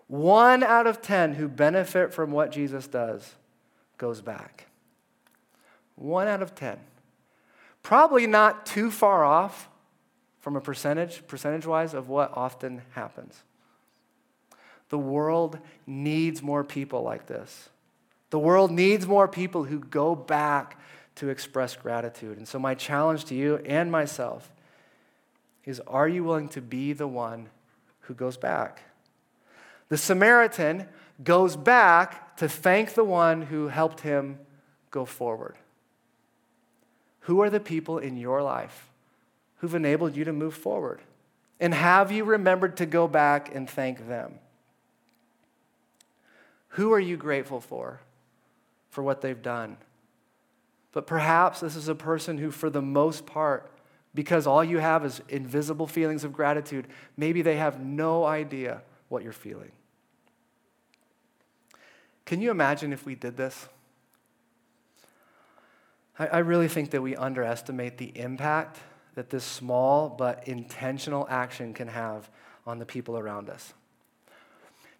one 0.06 0.62
out 0.62 0.86
of 0.86 1.02
10 1.02 1.34
who 1.34 1.48
benefit 1.48 2.13
from 2.13 2.30
what 2.30 2.52
Jesus 2.52 2.86
does 2.86 3.34
goes 3.98 4.22
back. 4.22 4.68
One 5.96 6.28
out 6.28 6.44
of 6.44 6.54
10. 6.54 6.78
Probably 7.84 8.28
not 8.28 8.65
too 8.65 8.92
far 8.92 9.24
off 9.24 9.70
from 10.39 10.56
a 10.56 10.62
percentage, 10.62 11.26
percentage 11.28 11.65
wise, 11.65 11.94
of 11.94 12.10
what 12.10 12.36
often 12.36 12.82
happens. 12.92 13.44
The 14.89 14.98
world 14.98 15.60
needs 15.86 16.42
more 16.42 16.63
people 16.63 17.04
like 17.04 17.28
this. 17.28 17.70
The 18.30 18.39
world 18.39 18.72
needs 18.72 19.08
more 19.08 19.28
people 19.28 19.63
who 19.63 19.80
go 19.80 20.15
back 20.15 20.80
to 21.15 21.30
express 21.30 21.76
gratitude. 21.76 22.38
And 22.38 22.48
so, 22.48 22.60
my 22.60 22.76
challenge 22.76 23.26
to 23.26 23.36
you 23.36 23.58
and 23.65 23.92
myself 23.92 24.52
is 25.65 25.80
are 25.82 26.08
you 26.08 26.24
willing 26.24 26.50
to 26.50 26.62
be 26.62 26.94
the 26.94 27.08
one 27.08 27.50
who 28.02 28.13
goes 28.13 28.38
back? 28.38 28.82
The 29.89 29.98
Samaritan 29.98 30.88
goes 31.24 31.56
back 31.56 32.38
to 32.38 32.48
thank 32.48 32.94
the 32.94 33.04
one 33.04 33.42
who 33.44 33.68
helped 33.68 34.02
him 34.02 34.39
go 34.92 35.06
forward. 35.06 35.56
Who 37.30 37.44
are 37.44 37.52
the 37.52 37.60
people 37.60 38.00
in 38.00 38.18
your 38.18 38.42
life 38.42 38.89
who've 39.58 39.76
enabled 39.76 40.15
you 40.15 40.24
to 40.24 40.34
move 40.34 40.56
forward? 40.56 41.00
And 41.60 41.76
have 41.76 42.12
you 42.12 42.24
remembered 42.24 42.78
to 42.78 42.88
go 42.88 43.08
back 43.08 43.54
and 43.54 43.70
thank 43.70 44.08
them? 44.08 44.39
Who 46.70 46.92
are 46.92 47.00
you 47.00 47.18
grateful 47.18 47.62
for, 47.62 48.00
for 48.89 49.04
what 49.04 49.22
they've 49.22 49.44
done? 49.44 49.78
But 50.92 51.06
perhaps 51.06 51.60
this 51.60 51.76
is 51.76 51.88
a 51.88 51.94
person 51.94 52.39
who, 52.39 52.50
for 52.50 52.72
the 52.72 52.82
most 52.82 53.28
part, 53.28 53.72
because 54.15 54.48
all 54.48 54.63
you 54.63 54.80
have 54.80 55.06
is 55.06 55.22
invisible 55.30 55.86
feelings 55.86 56.24
of 56.24 56.34
gratitude, 56.34 56.88
maybe 57.15 57.44
they 57.44 57.58
have 57.58 57.80
no 57.80 58.26
idea 58.26 58.82
what 59.08 59.22
you're 59.22 59.34
feeling. 59.34 59.72
Can 62.26 62.42
you 62.42 62.50
imagine 62.50 62.92
if 62.92 63.06
we 63.06 63.13
did 63.13 63.38
this? 63.38 63.68
I, 66.20 66.28
I 66.28 66.38
really 66.40 66.68
think 66.68 66.92
that 66.92 67.02
we 67.02 67.16
underestimate 67.16 67.98
the 67.98 68.12
impact 68.20 68.78
that 69.16 69.30
this 69.30 69.44
small 69.44 70.10
but 70.10 70.48
intentional 70.48 71.26
action 71.30 71.74
can 71.74 71.88
have 71.88 72.30
on 72.68 72.78
the 72.78 72.86
people 72.86 73.18
around 73.18 73.50
us. 73.50 73.74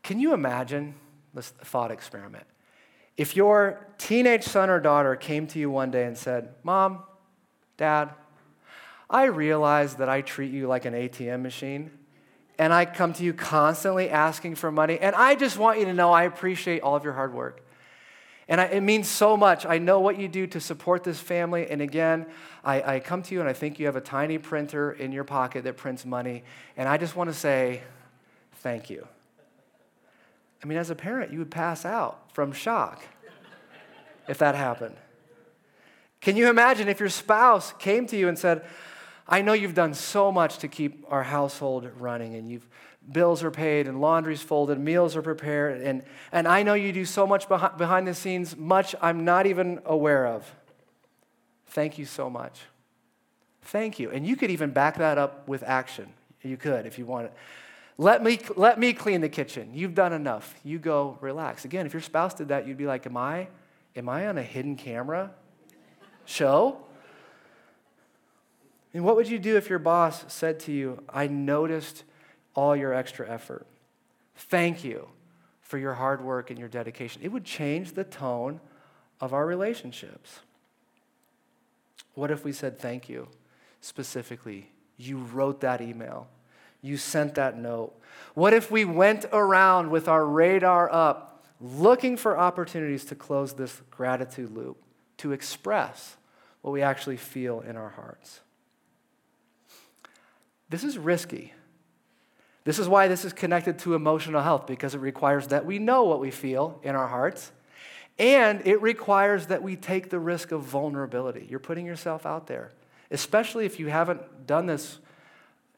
Can 0.02 0.20
you 0.20 0.34
imagine 0.34 0.96
this 1.34 1.50
thought 1.50 1.92
experiment? 1.92 2.46
If 3.18 3.36
your 3.36 3.86
teenage 3.98 4.44
son 4.44 4.70
or 4.70 4.80
daughter 4.80 5.16
came 5.16 5.46
to 5.48 5.60
you 5.60 5.70
one 5.70 5.92
day 5.92 6.06
and 6.06 6.18
said, 6.18 6.56
Mom, 6.64 7.04
Dad, 7.78 8.10
I 9.10 9.26
realize 9.26 9.96
that 9.96 10.08
I 10.08 10.22
treat 10.22 10.52
you 10.52 10.68
like 10.68 10.86
an 10.86 10.94
ATM 10.94 11.42
machine, 11.42 11.92
and 12.58 12.74
I 12.74 12.86
come 12.86 13.14
to 13.14 13.24
you 13.24 13.34
constantly 13.34 14.10
asking 14.10 14.56
for 14.56 14.72
money, 14.72 15.00
and 15.00 15.16
I 15.16 15.36
just 15.36 15.58
want 15.58 15.80
you 15.80 15.86
to 15.86 15.94
know 15.94 16.12
I 16.12 16.24
appreciate 16.24 16.82
all 16.82 16.96
of 16.96 17.04
your 17.04 17.14
hard 17.14 17.34
work. 17.34 17.66
And 18.50 18.60
I, 18.60 18.66
it 18.66 18.82
means 18.82 19.08
so 19.08 19.38
much. 19.38 19.66
I 19.68 19.78
know 19.78 20.00
what 20.00 20.20
you 20.20 20.28
do 20.28 20.48
to 20.48 20.60
support 20.60 21.04
this 21.04 21.20
family. 21.20 21.70
And 21.70 21.82
again, 21.82 22.26
I, 22.66 22.96
I 22.96 23.00
come 23.00 23.22
to 23.22 23.34
you 23.36 23.40
and 23.40 23.48
I 23.48 23.54
think 23.54 23.80
you 23.80 23.86
have 23.86 23.96
a 23.96 24.02
tiny 24.02 24.40
printer 24.40 24.92
in 24.92 25.12
your 25.12 25.24
pocket 25.24 25.64
that 25.66 25.78
prints 25.78 26.04
money. 26.04 26.44
And 26.76 26.90
I 26.90 26.98
just 26.98 27.16
want 27.16 27.30
to 27.30 27.34
say 27.34 27.84
thank 28.56 28.90
you. 28.90 29.08
I 30.64 30.68
mean, 30.68 30.80
as 30.80 30.90
a 30.90 30.96
parent, 30.96 31.32
you 31.32 31.38
would 31.40 31.52
pass 31.52 31.86
out 31.86 32.34
from 32.34 32.52
shock 32.52 33.04
if 34.28 34.40
that 34.40 34.56
happened. 34.56 34.96
Can 36.20 36.36
you 36.36 36.50
imagine 36.50 36.90
if 36.90 37.00
your 37.00 37.10
spouse 37.10 37.74
came 37.80 38.08
to 38.08 38.18
you 38.18 38.28
and 38.28 38.38
said, 38.38 38.66
I 39.28 39.44
know 39.44 39.54
you've 39.54 39.76
done 39.76 39.94
so 39.94 40.32
much 40.32 40.58
to 40.58 40.68
keep 40.68 41.06
our 41.08 41.24
household 41.24 41.88
running, 41.98 42.34
and 42.34 42.50
you've 42.50 42.68
bills 43.12 43.44
are 43.44 43.52
paid 43.52 43.88
and 43.88 44.02
laundry's 44.02 44.42
folded, 44.42 44.80
meals 44.80 45.16
are 45.16 45.22
prepared, 45.22 45.82
and, 45.82 46.04
and 46.32 46.48
I 46.48 46.64
know 46.64 46.74
you 46.74 46.92
do 46.92 47.06
so 47.06 47.26
much 47.26 47.48
behind, 47.48 47.78
behind 47.78 48.08
the 48.08 48.14
scenes, 48.14 48.56
much 48.56 48.96
I'm 49.02 49.26
not 49.26 49.46
even 49.46 49.80
aware 49.86 50.28
of. 50.28 50.54
Thank 51.68 51.98
you 51.98 52.06
so 52.06 52.30
much. 52.30 52.62
Thank 53.64 54.00
you. 54.00 54.10
And 54.10 54.26
you 54.26 54.36
could 54.36 54.52
even 54.52 54.72
back 54.72 54.98
that 54.98 55.18
up 55.18 55.48
with 55.48 55.64
action. 55.64 56.14
You 56.42 56.58
could 56.58 56.86
if 56.86 56.98
you 56.98 57.06
wanted. 57.06 57.32
Let 57.98 58.24
me, 58.24 58.40
let 58.56 58.80
me 58.80 58.94
clean 58.94 59.22
the 59.22 59.30
kitchen. 59.30 59.72
You've 59.74 59.94
done 59.94 60.14
enough. 60.14 60.56
You 60.64 60.80
go 60.80 61.18
relax. 61.22 61.66
Again, 61.66 61.86
if 61.86 61.94
your 61.94 62.02
spouse 62.02 62.34
did 62.34 62.48
that, 62.48 62.66
you'd 62.66 62.78
be 62.78 62.88
like, 62.88 63.06
Am 63.06 63.18
I, 63.18 63.50
am 63.96 64.08
I 64.08 64.28
on 64.28 64.38
a 64.38 64.44
hidden 64.44 64.76
camera 64.78 65.32
show? 66.26 66.78
And 68.94 69.04
what 69.04 69.16
would 69.16 69.28
you 69.28 69.38
do 69.38 69.58
if 69.58 69.70
your 69.70 69.80
boss 69.80 70.24
said 70.34 70.60
to 70.62 70.72
you, 70.72 71.04
I 71.10 71.28
noticed 71.28 72.04
all 72.60 72.76
your 72.76 72.94
extra 72.94 73.30
effort? 73.30 73.66
Thank 74.36 74.84
you 74.84 75.10
for 75.62 75.78
your 75.78 75.94
hard 75.94 76.24
work 76.24 76.50
and 76.50 76.60
your 76.60 76.70
dedication. 76.70 77.22
It 77.24 77.32
would 77.32 77.46
change 77.46 77.94
the 77.94 78.04
tone 78.04 78.60
of 79.22 79.34
our 79.34 79.46
relationships. 79.46 80.40
What 82.16 82.32
if 82.32 82.44
we 82.44 82.52
said 82.52 82.80
thank 82.80 83.08
you 83.08 83.28
specifically? 83.82 84.72
You 84.98 85.18
wrote 85.18 85.62
that 85.62 85.82
email 85.82 86.28
you 86.82 86.98
sent 86.98 87.36
that 87.36 87.58
note? 87.58 87.94
What 88.34 88.54
if 88.54 88.72
we 88.72 88.86
went 88.86 89.26
around 89.34 89.90
with 89.90 90.08
our 90.08 90.26
radar 90.26 90.92
up, 90.92 91.46
looking 91.60 92.16
for 92.16 92.38
opportunities 92.38 93.06
to 93.06 93.16
close 93.16 93.54
this 93.54 93.82
gratitude 93.92 94.56
loop, 94.56 94.82
to 95.18 95.32
express 95.32 96.16
what 96.62 96.72
we 96.72 96.82
actually 96.82 97.18
feel 97.18 97.60
in 97.62 97.76
our 97.76 97.90
hearts? 97.90 98.40
This 100.70 100.84
is 100.84 100.98
risky. 100.98 101.54
This 102.70 102.78
is 102.78 102.88
why 102.88 103.08
this 103.08 103.26
is 103.26 103.34
connected 103.34 103.80
to 103.80 103.96
emotional 103.96 104.44
health, 104.44 104.68
because 104.68 104.94
it 104.94 105.00
requires 105.00 105.48
that 105.48 105.66
we 105.66 105.80
know 105.80 106.04
what 106.04 106.20
we 106.20 106.30
feel 106.30 106.80
in 106.84 106.96
our 106.96 107.08
hearts, 107.08 107.52
and 108.20 108.62
it 108.64 108.80
requires 108.80 109.48
that 109.48 109.64
we 109.64 109.76
take 109.76 110.12
the 110.12 110.20
risk 110.20 110.52
of 110.52 110.62
vulnerability. 110.62 111.48
You're 111.50 111.58
putting 111.58 111.88
yourself 111.88 112.28
out 112.28 112.46
there, 112.46 112.72
especially 113.10 113.66
if 113.66 113.80
you 113.80 113.88
haven't 113.88 114.46
done 114.46 114.68
this 114.68 115.00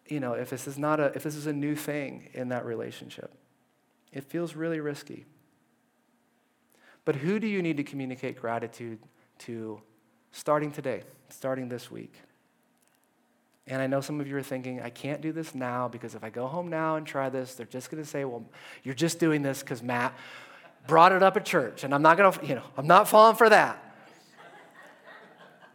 you 0.07 0.19
know, 0.19 0.33
if 0.33 0.49
this 0.49 0.67
is 0.67 0.77
not 0.77 0.99
a, 0.99 1.13
if 1.15 1.23
this 1.23 1.37
is 1.37 1.47
a 1.47 1.53
new 1.53 1.75
thing 1.75 2.27
in 2.33 2.49
that 2.49 2.65
relationship. 2.65 3.33
It 4.11 4.25
feels 4.25 4.53
really 4.53 4.81
risky. 4.81 5.25
But 7.05 7.15
who 7.15 7.39
do 7.39 7.47
you 7.47 7.61
need 7.61 7.77
to 7.77 7.85
communicate 7.85 8.37
gratitude 8.37 8.99
to 9.45 9.81
starting 10.33 10.73
today, 10.73 11.03
starting 11.29 11.69
this 11.69 11.89
week? 11.89 12.15
And 13.71 13.81
I 13.81 13.87
know 13.87 14.01
some 14.01 14.19
of 14.19 14.27
you 14.27 14.35
are 14.35 14.43
thinking, 14.43 14.81
I 14.81 14.89
can't 14.89 15.21
do 15.21 15.31
this 15.31 15.55
now 15.55 15.87
because 15.87 16.13
if 16.13 16.25
I 16.25 16.29
go 16.29 16.45
home 16.45 16.67
now 16.69 16.97
and 16.97 17.07
try 17.07 17.29
this, 17.29 17.55
they're 17.55 17.65
just 17.65 17.89
going 17.89 18.03
to 18.03 18.07
say, 18.09 18.25
well, 18.25 18.43
you're 18.83 18.93
just 18.93 19.17
doing 19.17 19.43
this 19.43 19.61
because 19.61 19.81
Matt 19.81 20.13
brought 20.87 21.13
it 21.13 21.23
up 21.23 21.37
at 21.37 21.45
church. 21.45 21.85
And 21.85 21.95
I'm 21.95 22.01
not 22.01 22.17
going 22.17 22.33
to, 22.33 22.45
you 22.45 22.55
know, 22.55 22.65
I'm 22.75 22.85
not 22.85 23.07
falling 23.07 23.37
for 23.37 23.47
that. 23.47 23.81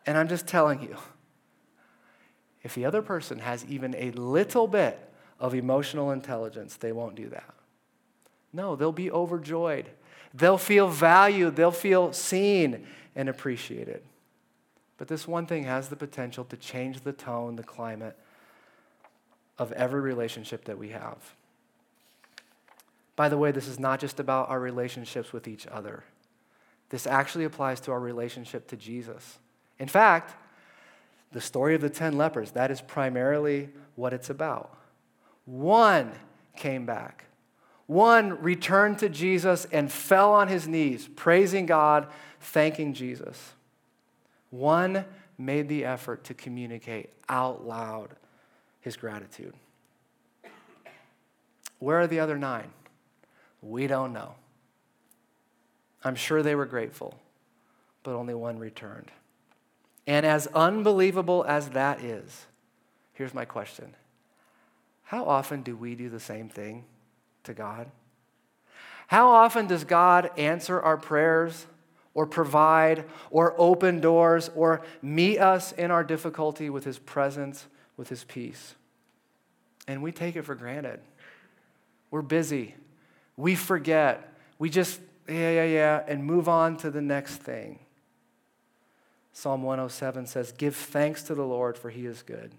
And 0.05 0.19
I'm 0.19 0.29
just 0.29 0.47
telling 0.47 0.83
you, 0.83 0.95
if 2.63 2.75
the 2.75 2.85
other 2.85 3.01
person 3.01 3.39
has 3.39 3.65
even 3.65 3.95
a 3.95 4.11
little 4.11 4.69
bit 4.69 5.01
of 5.41 5.55
emotional 5.55 6.11
intelligence, 6.11 6.77
they 6.77 6.93
won't 6.93 7.15
do 7.15 7.31
that. 7.31 7.55
No, 8.53 8.77
they'll 8.77 8.93
be 8.93 9.11
overjoyed. 9.11 9.89
They'll 10.35 10.59
feel 10.59 10.89
valued. 10.89 11.57
They'll 11.57 11.71
feel 11.71 12.13
seen 12.13 12.87
and 13.15 13.31
appreciated. 13.31 14.03
But 14.99 15.09
this 15.09 15.29
one 15.29 15.47
thing 15.47 15.65
has 15.65 15.89
the 15.89 15.97
potential 15.97 16.45
to 16.45 16.57
change 16.57 17.01
the 17.01 17.13
tone, 17.13 17.57
the 17.57 17.63
climate 17.63 18.17
of 19.59 19.73
every 19.73 20.01
relationship 20.01 20.65
that 20.65 20.79
we 20.79 20.91
have. 20.91 21.35
By 23.15 23.29
the 23.29 23.39
way, 23.39 23.51
this 23.51 23.69
is 23.69 23.79
not 23.79 24.01
just 24.01 24.21
about 24.21 24.51
our 24.51 24.61
relationships 24.61 25.33
with 25.33 25.49
each 25.49 25.67
other. 25.67 26.05
This 26.91 27.07
actually 27.07 27.45
applies 27.45 27.81
to 27.81 27.93
our 27.93 28.01
relationship 28.01 28.69
to 28.69 28.77
Jesus. 28.77 29.39
In 29.79 29.89
fact, 29.89 30.35
the 31.33 31.41
story 31.41 31.75
of 31.75 31.81
the 31.81 31.91
10 31.91 32.17
lepers, 32.17 32.53
that 32.53 32.71
is 32.71 32.81
primarily 32.81 33.71
what 33.97 34.13
it's 34.13 34.31
about. 34.31 34.79
One 35.47 36.13
came 36.57 36.87
back. 36.87 37.25
One 37.87 38.41
returned 38.43 38.99
to 38.99 39.09
Jesus 39.09 39.67
and 39.73 39.91
fell 39.91 40.33
on 40.33 40.49
his 40.49 40.67
knees, 40.67 41.09
praising 41.17 41.67
God, 41.67 42.09
thanking 42.41 42.95
Jesus. 42.95 43.53
One 44.57 45.05
made 45.37 45.69
the 45.69 45.85
effort 45.85 46.25
to 46.25 46.35
communicate 46.35 47.11
out 47.29 47.67
loud 47.67 48.17
his 48.81 48.97
gratitude. 48.97 49.53
Where 51.79 52.01
are 52.01 52.07
the 52.07 52.21
other 52.21 52.39
nine? 52.39 52.71
We 53.61 53.87
don't 53.87 54.15
know. 54.15 54.35
I'm 56.03 56.15
sure 56.15 56.43
they 56.43 56.55
were 56.55 56.65
grateful, 56.65 57.15
but 58.03 58.15
only 58.15 58.33
one 58.33 58.59
returned. 58.59 59.11
And 60.07 60.25
as 60.25 60.47
unbelievable 60.49 61.45
as 61.47 61.71
that 61.71 62.03
is, 62.03 62.47
here's 63.13 63.35
my 63.35 63.45
question 63.45 63.95
How 65.03 65.25
often 65.25 65.63
do 65.63 65.77
we 65.77 65.95
do 65.95 66.09
the 66.09 66.21
same 66.21 66.49
thing 66.49 66.85
to 67.45 67.53
God? 67.53 67.91
How 69.09 69.29
often 69.29 69.67
does 69.67 69.85
God 69.85 70.31
answer 70.39 70.81
our 70.81 70.97
prayers 70.97 71.67
or 72.17 72.27
provide 72.27 73.05
or 73.31 73.55
open 73.57 74.01
doors 74.01 74.51
or 74.57 74.83
meet 75.01 75.39
us 75.39 75.71
in 75.71 75.93
our 75.93 76.03
difficulty 76.03 76.69
with 76.69 76.83
his 76.83 76.99
presence, 76.99 77.67
with 77.97 78.09
his 78.09 78.25
peace? 78.25 78.75
and 79.87 80.03
we 80.03 80.13
take 80.13 80.37
it 80.37 80.43
for 80.43 80.55
granted. 80.55 81.01
We're 82.11 82.23
busy. 82.23 82.75
We 83.37 83.55
forget. 83.55 84.33
We 84.59 84.71
just, 84.71 85.01
yeah, 85.29 85.51
yeah, 85.51 85.65
yeah, 85.65 86.05
and 86.07 86.25
move 86.25 86.49
on 86.49 86.77
to 86.79 86.91
the 86.91 87.03
next 87.03 87.37
thing. 87.37 87.79
Psalm 89.33 89.63
107 89.63 90.27
says, 90.27 90.53
Give 90.53 90.75
thanks 90.75 91.23
to 91.25 91.35
the 91.35 91.45
Lord, 91.45 91.77
for 91.77 91.91
he 91.91 92.07
is 92.07 92.23
good. 92.23 92.53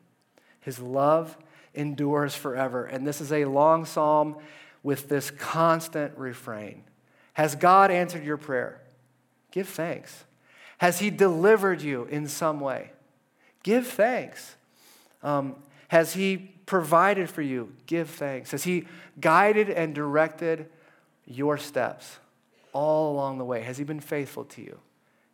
His 0.60 0.80
love 0.80 1.38
endures 1.74 2.36
forever. 2.36 2.86
And 2.86 3.06
this 3.06 3.20
is 3.20 3.32
a 3.32 3.46
long 3.46 3.86
psalm 3.86 4.38
with 4.84 5.10
this 5.10 5.32
constant 5.32 6.18
refrain 6.18 6.84
Has 7.34 7.56
God 7.56 7.92
answered 7.92 8.24
your 8.24 8.38
prayer? 8.38 8.82
Give 9.58 9.68
thanks. 9.68 10.24
Has 10.78 11.00
he 11.00 11.10
delivered 11.10 11.82
you 11.82 12.04
in 12.04 12.28
some 12.28 12.60
way? 12.60 12.92
Give 13.64 13.88
thanks. 13.88 14.56
Um, 15.24 15.56
has 15.88 16.14
he 16.14 16.38
provided 16.68 17.28
for 17.28 17.42
you? 17.42 17.74
Give 17.88 18.08
thanks. 18.08 18.52
Has 18.52 18.66
he 18.66 18.86
guided 19.20 19.72
and 19.72 19.96
directed 19.96 20.70
your 21.26 21.58
steps 21.58 22.20
all 22.72 23.12
along 23.12 23.40
the 23.40 23.46
way? 23.46 23.64
Has 23.64 23.80
he 23.80 23.84
been 23.84 24.00
faithful 24.00 24.44
to 24.44 24.62
you? 24.62 24.78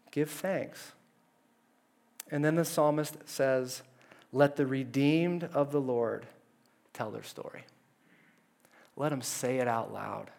Give 0.09 0.29
thanks. 0.29 0.93
And 2.31 2.45
then 2.45 2.55
the 2.55 2.63
psalmist 2.63 3.17
says, 3.25 3.83
Let 4.31 4.55
the 4.55 4.65
redeemed 4.65 5.49
of 5.53 5.73
the 5.73 5.81
Lord 5.81 6.27
tell 6.93 7.11
their 7.11 7.23
story. 7.23 7.65
Let 8.95 9.09
them 9.09 9.21
say 9.21 9.57
it 9.57 9.67
out 9.67 9.91
loud. 9.91 10.31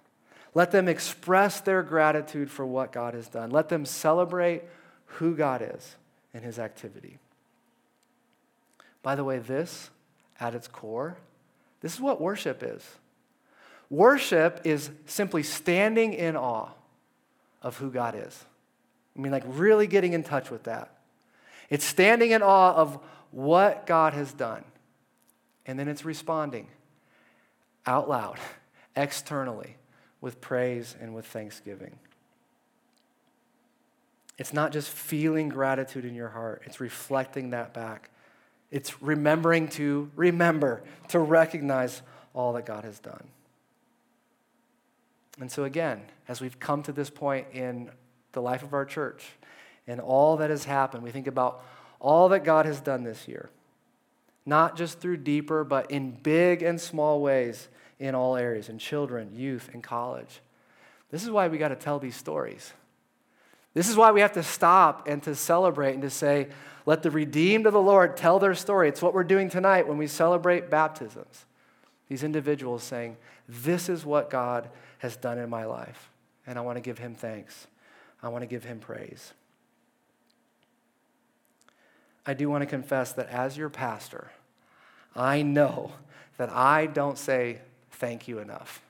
Let 0.55 0.71
them 0.71 0.89
express 0.89 1.61
their 1.61 1.83
gratitude 1.83 2.51
for 2.51 2.65
what 2.65 2.93
God 2.93 3.15
has 3.15 3.29
done. 3.29 3.51
Let 3.51 3.69
them 3.69 3.85
celebrate 3.85 4.63
who 5.07 5.35
God 5.35 5.63
is 5.63 5.97
in 6.33 6.43
his 6.43 6.59
activity. 6.59 7.19
By 9.03 9.17
the 9.17 9.25
way, 9.25 9.39
this, 9.39 9.91
at 10.41 10.55
its 10.55 10.69
core, 10.69 11.17
this 11.81 11.95
is 11.95 12.01
what 12.01 12.21
worship 12.21 12.63
is. 12.63 12.83
Worship 13.91 14.61
is 14.65 14.91
simply 15.07 15.43
standing 15.43 16.15
in 16.15 16.37
awe 16.37 16.71
of 17.63 17.77
who 17.77 17.91
God 17.91 18.15
is. 18.17 18.45
I 19.17 19.21
mean, 19.21 19.33
like 19.33 19.45
really 19.47 19.87
getting 19.87 20.13
in 20.13 20.23
touch 20.23 20.51
with 20.51 20.65
that. 20.65 20.91
It's 21.69 21.85
standing 21.85 22.31
in 22.31 22.43
awe 22.43 22.75
of 22.75 22.99
what 23.31 23.87
God 23.87 24.15
has 24.15 24.33
done. 24.33 24.65
And 25.67 25.79
then 25.79 25.89
it's 25.89 26.05
responding 26.05 26.69
out 27.87 28.09
loud, 28.09 28.39
externally, 28.97 29.77
with 30.25 30.41
praise 30.41 30.97
and 31.01 31.15
with 31.15 31.27
thanksgiving. 31.27 31.95
It's 34.39 34.55
not 34.55 34.73
just 34.73 34.89
feeling 34.89 35.51
gratitude 35.51 36.07
in 36.07 36.15
your 36.15 36.31
heart, 36.31 36.63
it's 36.65 36.81
reflecting 36.81 37.51
that 37.51 37.75
back. 37.75 38.11
It's 38.71 39.01
remembering 39.01 39.69
to 39.69 40.11
remember, 40.17 40.83
to 41.09 41.21
recognize 41.21 42.03
all 42.33 42.55
that 42.55 42.67
God 42.67 42.83
has 42.83 42.99
done. 42.99 43.29
And 45.39 45.53
so, 45.53 45.63
again, 45.63 46.03
as 46.27 46.41
we've 46.41 46.59
come 46.59 46.83
to 46.85 46.93
this 46.93 47.11
point 47.11 47.47
in 47.53 47.91
the 48.33 48.41
life 48.41 48.63
of 48.63 48.73
our 48.73 48.85
church 48.85 49.25
and 49.87 50.01
all 50.01 50.39
that 50.39 50.51
has 50.51 50.65
happened, 50.65 51.05
we 51.05 51.11
think 51.11 51.27
about 51.27 51.63
all 52.01 52.31
that 52.31 52.43
God 52.43 52.67
has 52.67 52.81
done 52.81 53.05
this 53.05 53.29
year, 53.29 53.51
not 54.47 54.77
just 54.77 54.99
through 54.99 55.19
deeper, 55.19 55.63
but 55.63 55.91
in 55.91 56.13
big 56.13 56.63
and 56.63 56.81
small 56.81 57.21
ways 57.21 57.69
in 57.99 58.15
all 58.15 58.37
areas, 58.37 58.69
in 58.69 58.79
children, 58.79 59.31
youth, 59.35 59.71
and 59.73 59.83
college. 59.83 60.41
This 61.11 61.23
is 61.23 61.31
why 61.31 61.49
we 61.49 61.59
got 61.59 61.69
to 61.69 61.77
tell 61.77 61.99
these 61.99 62.17
stories. 62.17 62.73
This 63.73 63.89
is 63.89 63.97
why 63.97 64.13
we 64.13 64.21
have 64.21 64.33
to 64.33 64.43
stop 64.43 65.09
and 65.09 65.23
to 65.25 65.35
celebrate 65.35 65.95
and 65.95 66.03
to 66.03 66.11
say, 66.11 66.49
let 66.87 67.03
the 67.03 67.11
redeemed 67.11 67.67
of 67.67 67.73
the 67.73 67.81
Lord 67.81 68.17
tell 68.17 68.39
their 68.39 68.55
story. 68.55 68.89
It's 68.89 69.01
what 69.01 69.15
we're 69.15 69.25
doing 69.25 69.49
tonight 69.49 69.89
when 69.89 69.97
we 69.97 70.07
celebrate 70.07 70.71
baptisms. 70.71 71.47
These 72.09 72.23
individuals 72.23 72.83
saying, 72.83 73.17
This 73.49 73.89
is 73.89 74.05
what 74.05 74.29
God 74.29 74.69
has 74.99 75.17
done 75.17 75.39
in 75.39 75.49
my 75.49 75.65
life, 75.65 76.11
and 76.47 76.59
I 76.59 76.63
want 76.63 76.77
to 76.77 76.83
give 76.83 76.99
him 76.99 77.15
thanks. 77.15 77.67
I 78.23 78.29
want 78.29 78.43
to 78.43 78.47
give 78.47 78.65
him 78.65 78.79
praise. 78.79 79.33
I 82.27 82.35
do 82.35 82.49
want 82.49 82.63
to 82.63 82.67
confess 82.67 83.13
that 83.13 83.29
as 83.29 83.57
your 83.57 83.69
pastor, 83.69 84.31
I 85.15 85.43
know 85.43 85.93
that 86.37 86.51
I 86.51 86.87
don't 86.87 87.19
say 87.19 87.61
thank 87.95 88.29
you 88.29 88.39
enough. 88.39 88.83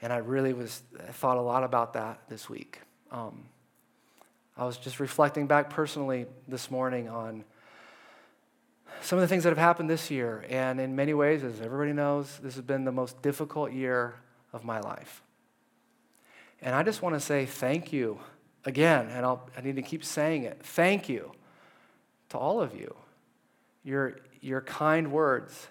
And 0.00 0.12
I 0.12 0.18
really 0.18 0.52
was 0.52 0.82
I 0.98 1.12
thought 1.12 1.36
a 1.36 1.42
lot 1.42 1.64
about 1.64 1.94
that 1.94 2.20
this 2.28 2.48
week. 2.48 2.80
Um, 3.10 3.44
I 4.56 4.64
was 4.64 4.76
just 4.76 5.00
reflecting 5.00 5.46
back 5.46 5.70
personally 5.70 6.26
this 6.46 6.70
morning 6.70 7.08
on 7.08 7.44
some 9.00 9.18
of 9.18 9.22
the 9.22 9.28
things 9.28 9.44
that 9.44 9.50
have 9.50 9.58
happened 9.58 9.88
this 9.88 10.10
year. 10.10 10.44
And 10.48 10.80
in 10.80 10.94
many 10.94 11.14
ways, 11.14 11.42
as 11.42 11.60
everybody 11.60 11.92
knows, 11.92 12.38
this 12.42 12.54
has 12.54 12.64
been 12.64 12.84
the 12.84 12.92
most 12.92 13.22
difficult 13.22 13.72
year 13.72 14.14
of 14.52 14.64
my 14.64 14.80
life. 14.80 15.22
And 16.60 16.74
I 16.74 16.82
just 16.82 17.02
want 17.02 17.14
to 17.14 17.20
say 17.20 17.46
thank 17.46 17.92
you 17.92 18.20
again, 18.64 19.08
and 19.08 19.26
I'll, 19.26 19.48
I 19.56 19.60
need 19.62 19.76
to 19.76 19.82
keep 19.82 20.04
saying 20.04 20.44
it. 20.44 20.60
Thank 20.62 21.08
you 21.08 21.32
to 22.28 22.38
all 22.38 22.60
of 22.60 22.74
you. 22.74 22.94
Your, 23.82 24.18
your 24.40 24.60
kind 24.60 25.10
words 25.10 25.68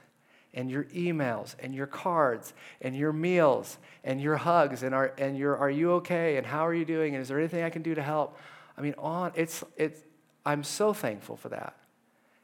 and 0.53 0.69
your 0.69 0.83
emails 0.85 1.55
and 1.59 1.73
your 1.73 1.87
cards 1.87 2.53
and 2.81 2.95
your 2.95 3.13
meals 3.13 3.77
and 4.03 4.21
your 4.21 4.37
hugs 4.37 4.83
and, 4.83 4.93
our, 4.93 5.13
and 5.17 5.37
your 5.37 5.57
are 5.57 5.69
you 5.69 5.93
okay 5.93 6.37
and 6.37 6.45
how 6.45 6.65
are 6.65 6.73
you 6.73 6.85
doing 6.85 7.15
and 7.15 7.21
is 7.21 7.27
there 7.27 7.39
anything 7.39 7.63
I 7.63 7.69
can 7.69 7.81
do 7.81 7.95
to 7.95 8.01
help? 8.01 8.37
I 8.77 8.81
mean, 8.81 8.95
on 8.97 9.31
it's 9.35 9.63
it's 9.77 10.01
I'm 10.45 10.63
so 10.63 10.93
thankful 10.93 11.37
for 11.37 11.49
that. 11.49 11.75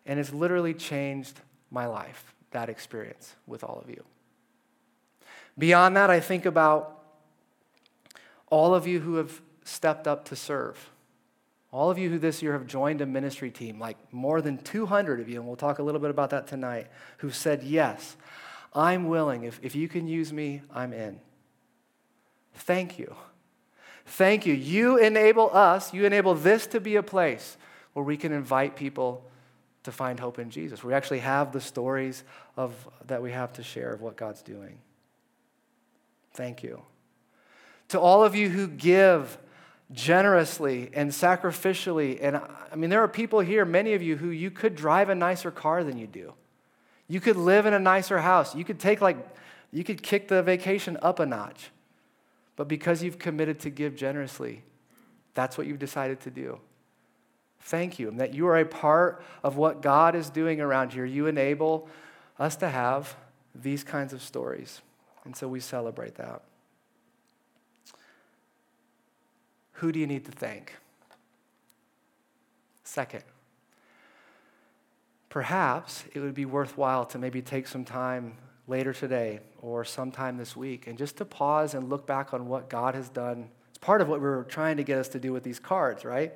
And 0.06 0.20
it's 0.20 0.32
literally 0.32 0.74
changed 0.74 1.42
my 1.72 1.86
life, 1.86 2.34
that 2.52 2.70
experience 2.70 3.36
with 3.46 3.64
all 3.64 3.82
of 3.84 3.90
you. 3.90 4.04
Beyond 5.58 5.98
that, 5.98 6.10
I 6.10 6.20
think 6.20 6.46
about 6.46 7.04
all 8.50 8.74
of 8.74 8.88
you 8.88 9.00
who 9.00 9.16
have 9.16 9.42
stepped 9.64 10.08
up 10.08 10.26
to 10.26 10.36
serve. 10.36 10.92
All 11.78 11.92
of 11.92 12.00
you 12.00 12.10
who 12.10 12.18
this 12.18 12.42
year 12.42 12.54
have 12.54 12.66
joined 12.66 13.02
a 13.02 13.06
ministry 13.06 13.52
team, 13.52 13.78
like 13.78 13.98
more 14.12 14.42
than 14.42 14.58
200 14.58 15.20
of 15.20 15.30
you, 15.30 15.36
and 15.36 15.46
we'll 15.46 15.56
talk 15.56 15.78
a 15.78 15.84
little 15.84 16.02
bit 16.02 16.10
about 16.10 16.32
that 16.32 16.48
tonight, 16.48 16.88
who 17.18 17.30
said, 17.30 17.62
Yes, 17.62 18.18
I'm 18.74 19.08
willing. 19.08 19.44
If, 19.44 19.60
if 19.62 19.76
you 19.76 19.88
can 19.88 20.08
use 20.08 20.34
me, 20.34 20.64
I'm 20.74 20.92
in. 20.92 21.20
Thank 22.56 22.98
you. 22.98 23.16
Thank 24.08 24.48
you. 24.48 24.56
You 24.56 24.98
enable 24.98 25.56
us, 25.56 25.94
you 25.94 26.04
enable 26.06 26.34
this 26.34 26.66
to 26.66 26.80
be 26.80 26.96
a 26.96 27.04
place 27.04 27.58
where 27.94 28.04
we 28.04 28.18
can 28.18 28.32
invite 28.32 28.76
people 28.76 29.24
to 29.84 29.92
find 29.92 30.20
hope 30.20 30.40
in 30.40 30.50
Jesus. 30.50 30.84
We 30.84 30.96
actually 30.96 31.20
have 31.20 31.52
the 31.52 31.62
stories 31.62 32.24
of, 32.56 32.74
that 33.06 33.22
we 33.22 33.32
have 33.34 33.54
to 33.54 33.62
share 33.62 33.94
of 33.94 34.02
what 34.02 34.18
God's 34.18 34.42
doing. 34.42 34.80
Thank 36.34 36.64
you. 36.64 36.82
To 37.90 38.00
all 38.00 38.24
of 38.24 38.34
you 38.34 38.50
who 38.50 38.66
give 38.66 39.38
generously 39.92 40.90
and 40.94 41.12
sacrificially, 41.12 42.20
and 42.22 42.38
I 42.38 42.76
mean, 42.76 42.90
there 42.90 43.02
are 43.02 43.08
people 43.08 43.40
here, 43.40 43.66
many 43.66 43.94
of 43.94 44.02
you, 44.02 44.18
who 44.18 44.30
you 44.30 44.52
could 44.52 44.76
drive 44.76 45.10
a 45.10 45.16
nicer 45.16 45.52
car 45.52 45.84
than 45.84 45.98
you 45.98 46.08
do. 46.08 46.34
You 47.08 47.22
could 47.22 47.38
live 47.38 47.66
in 47.66 47.74
a 47.74 47.80
nicer 47.80 48.20
house. 48.20 48.54
You 48.54 48.66
could 48.66 48.80
take, 48.80 49.00
like, 49.00 49.18
you 49.72 49.84
could 49.84 50.04
kick 50.04 50.28
the 50.28 50.44
vacation 50.44 50.98
up 51.02 51.20
a 51.20 51.26
notch. 51.26 51.72
But 52.58 52.68
because 52.68 53.02
you've 53.02 53.20
committed 53.20 53.60
to 53.62 53.70
give 53.70 53.96
generously, 53.96 54.64
that's 55.34 55.58
what 55.58 55.68
you've 55.68 55.80
decided 55.80 56.20
to 56.22 56.32
do. 56.32 56.60
Thank 57.62 58.00
you. 58.00 58.10
And 58.10 58.20
that 58.20 58.34
you 58.34 58.48
are 58.48 58.58
a 58.58 58.66
part 58.66 59.24
of 59.44 59.56
what 59.56 59.82
God 59.82 60.16
is 60.16 60.30
doing 60.30 60.60
around 60.60 60.94
here. 60.94 61.06
You 61.06 61.28
enable 61.28 61.88
us 62.40 62.56
to 62.58 62.70
have 62.70 63.16
these 63.56 63.84
kinds 63.84 64.14
of 64.14 64.22
stories. 64.22 64.82
And 65.24 65.36
so 65.36 65.48
we 65.48 65.60
celebrate 65.60 66.16
that. 66.16 66.42
Who 69.78 69.92
do 69.92 70.00
you 70.00 70.08
need 70.08 70.26
to 70.26 70.32
thank? 70.32 70.76
Second, 72.84 73.24
perhaps 75.30 76.04
it 76.14 76.20
would 76.20 76.34
be 76.34 76.46
worthwhile 76.46 77.06
to 77.06 77.20
maybe 77.20 77.44
take 77.44 77.68
some 77.68 77.86
time 77.86 78.38
later 78.68 78.92
today 78.92 79.40
or 79.62 79.86
sometime 79.86 80.38
this 80.38 80.56
week 80.56 80.88
and 80.88 80.98
just 80.98 81.18
to 81.18 81.26
pause 81.26 81.76
and 81.76 81.90
look 81.90 82.08
back 82.08 82.34
on 82.34 82.48
what 82.48 82.70
God 82.70 82.96
has 82.96 83.10
done. 83.10 83.50
It's 83.70 83.78
part 83.78 84.02
of 84.02 84.10
what 84.10 84.20
we're 84.20 84.46
trying 84.46 84.78
to 84.78 84.84
get 84.84 84.98
us 84.98 85.10
to 85.10 85.20
do 85.20 85.32
with 85.32 85.44
these 85.44 85.60
cards, 85.60 86.04
right? 86.04 86.34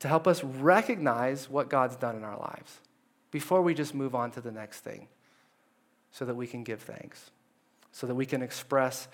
To 0.00 0.08
help 0.08 0.28
us 0.28 0.44
recognize 0.44 1.50
what 1.50 1.68
God's 1.68 1.96
done 1.96 2.14
in 2.14 2.22
our 2.22 2.38
lives 2.38 2.78
before 3.32 3.62
we 3.62 3.74
just 3.74 3.94
move 3.94 4.14
on 4.14 4.30
to 4.30 4.40
the 4.40 4.52
next 4.52 4.80
thing 4.80 5.08
so 6.12 6.24
that 6.24 6.36
we 6.36 6.46
can 6.46 6.62
give 6.62 6.82
thanks, 6.82 7.30
so 7.90 8.06
that 8.06 8.14
we 8.14 8.26
can 8.26 8.42
express 8.42 9.08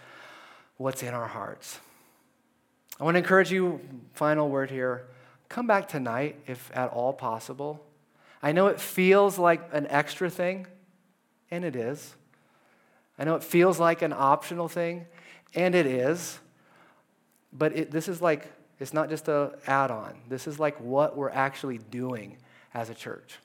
what's 0.77 1.03
in 1.03 1.15
our 1.15 1.29
hearts. 1.29 1.81
I 3.01 3.05
want 3.05 3.15
to 3.15 3.19
encourage 3.19 3.51
you, 3.51 3.81
final 4.13 4.49
word 4.49 4.71
here 4.71 5.07
come 5.49 5.67
back 5.67 5.89
tonight 5.89 6.37
if 6.47 6.71
at 6.75 6.91
all 6.91 7.13
possible. 7.13 7.85
I 8.43 8.53
know 8.53 8.69
it 8.69 8.81
feels 8.81 9.39
like 9.39 9.69
an 9.73 9.89
extra 9.89 10.31
thing, 10.31 10.67
and 11.51 11.65
it 11.65 11.75
is. 11.75 12.15
I 13.19 13.25
know 13.25 13.35
it 13.35 13.43
feels 13.43 13.81
like 13.81 14.03
an 14.03 14.13
optional 14.13 14.69
thing, 14.69 15.07
and 15.55 15.75
it 15.75 15.87
is, 15.87 16.39
but 17.53 17.77
it, 17.77 17.91
this 17.91 18.07
is 18.07 18.23
like, 18.23 18.47
it's 18.79 18.93
not 18.93 19.09
just 19.09 19.29
an 19.29 19.51
add 19.67 19.91
on. 19.91 20.15
This 20.29 20.47
is 20.47 20.61
like 20.61 20.81
what 20.81 21.17
we're 21.17 21.31
actually 21.31 21.79
doing 21.79 22.37
as 22.73 22.91
a 22.91 22.95
church. 22.95 23.39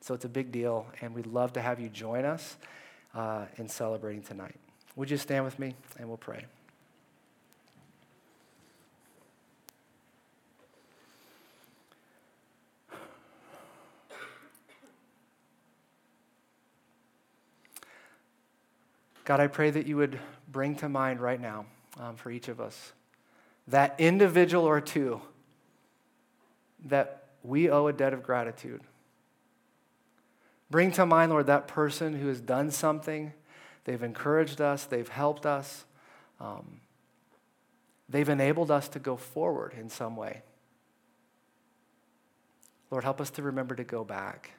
So 0.00 0.14
it's 0.14 0.24
a 0.24 0.28
big 0.28 0.52
deal, 0.52 0.86
and 1.00 1.14
we'd 1.14 1.26
love 1.26 1.54
to 1.54 1.60
have 1.60 1.80
you 1.80 1.88
join 1.88 2.24
us. 2.24 2.56
uh, 3.16 3.46
in 3.56 3.68
celebrating 3.68 4.22
tonight. 4.22 4.54
Would 4.94 5.10
you 5.10 5.16
stand 5.16 5.44
with 5.44 5.58
me 5.58 5.74
and 5.98 6.08
we'll 6.08 6.18
pray? 6.18 6.44
God, 19.26 19.40
I 19.40 19.48
pray 19.48 19.70
that 19.70 19.88
you 19.88 19.96
would 19.96 20.20
bring 20.50 20.76
to 20.76 20.88
mind 20.88 21.20
right 21.20 21.40
now 21.40 21.66
um, 21.98 22.14
for 22.14 22.30
each 22.30 22.46
of 22.48 22.60
us 22.60 22.92
that 23.66 23.96
individual 23.98 24.64
or 24.64 24.80
two 24.80 25.20
that 26.84 27.24
we 27.42 27.68
owe 27.68 27.88
a 27.88 27.92
debt 27.92 28.12
of 28.12 28.22
gratitude. 28.22 28.80
Bring 30.70 30.92
to 30.92 31.04
mind, 31.04 31.32
Lord, 31.32 31.46
that 31.46 31.66
person 31.66 32.14
who 32.14 32.28
has 32.28 32.40
done 32.40 32.70
something. 32.70 33.32
They've 33.84 34.02
encouraged 34.02 34.60
us, 34.60 34.84
they've 34.84 35.08
helped 35.08 35.44
us, 35.44 35.84
um, 36.40 36.80
they've 38.08 38.28
enabled 38.28 38.70
us 38.70 38.88
to 38.90 39.00
go 39.00 39.16
forward 39.16 39.74
in 39.76 39.88
some 39.88 40.14
way. 40.14 40.42
Lord, 42.92 43.02
help 43.02 43.20
us 43.20 43.30
to 43.30 43.42
remember 43.42 43.74
to 43.74 43.84
go 43.84 44.04
back. 44.04 44.52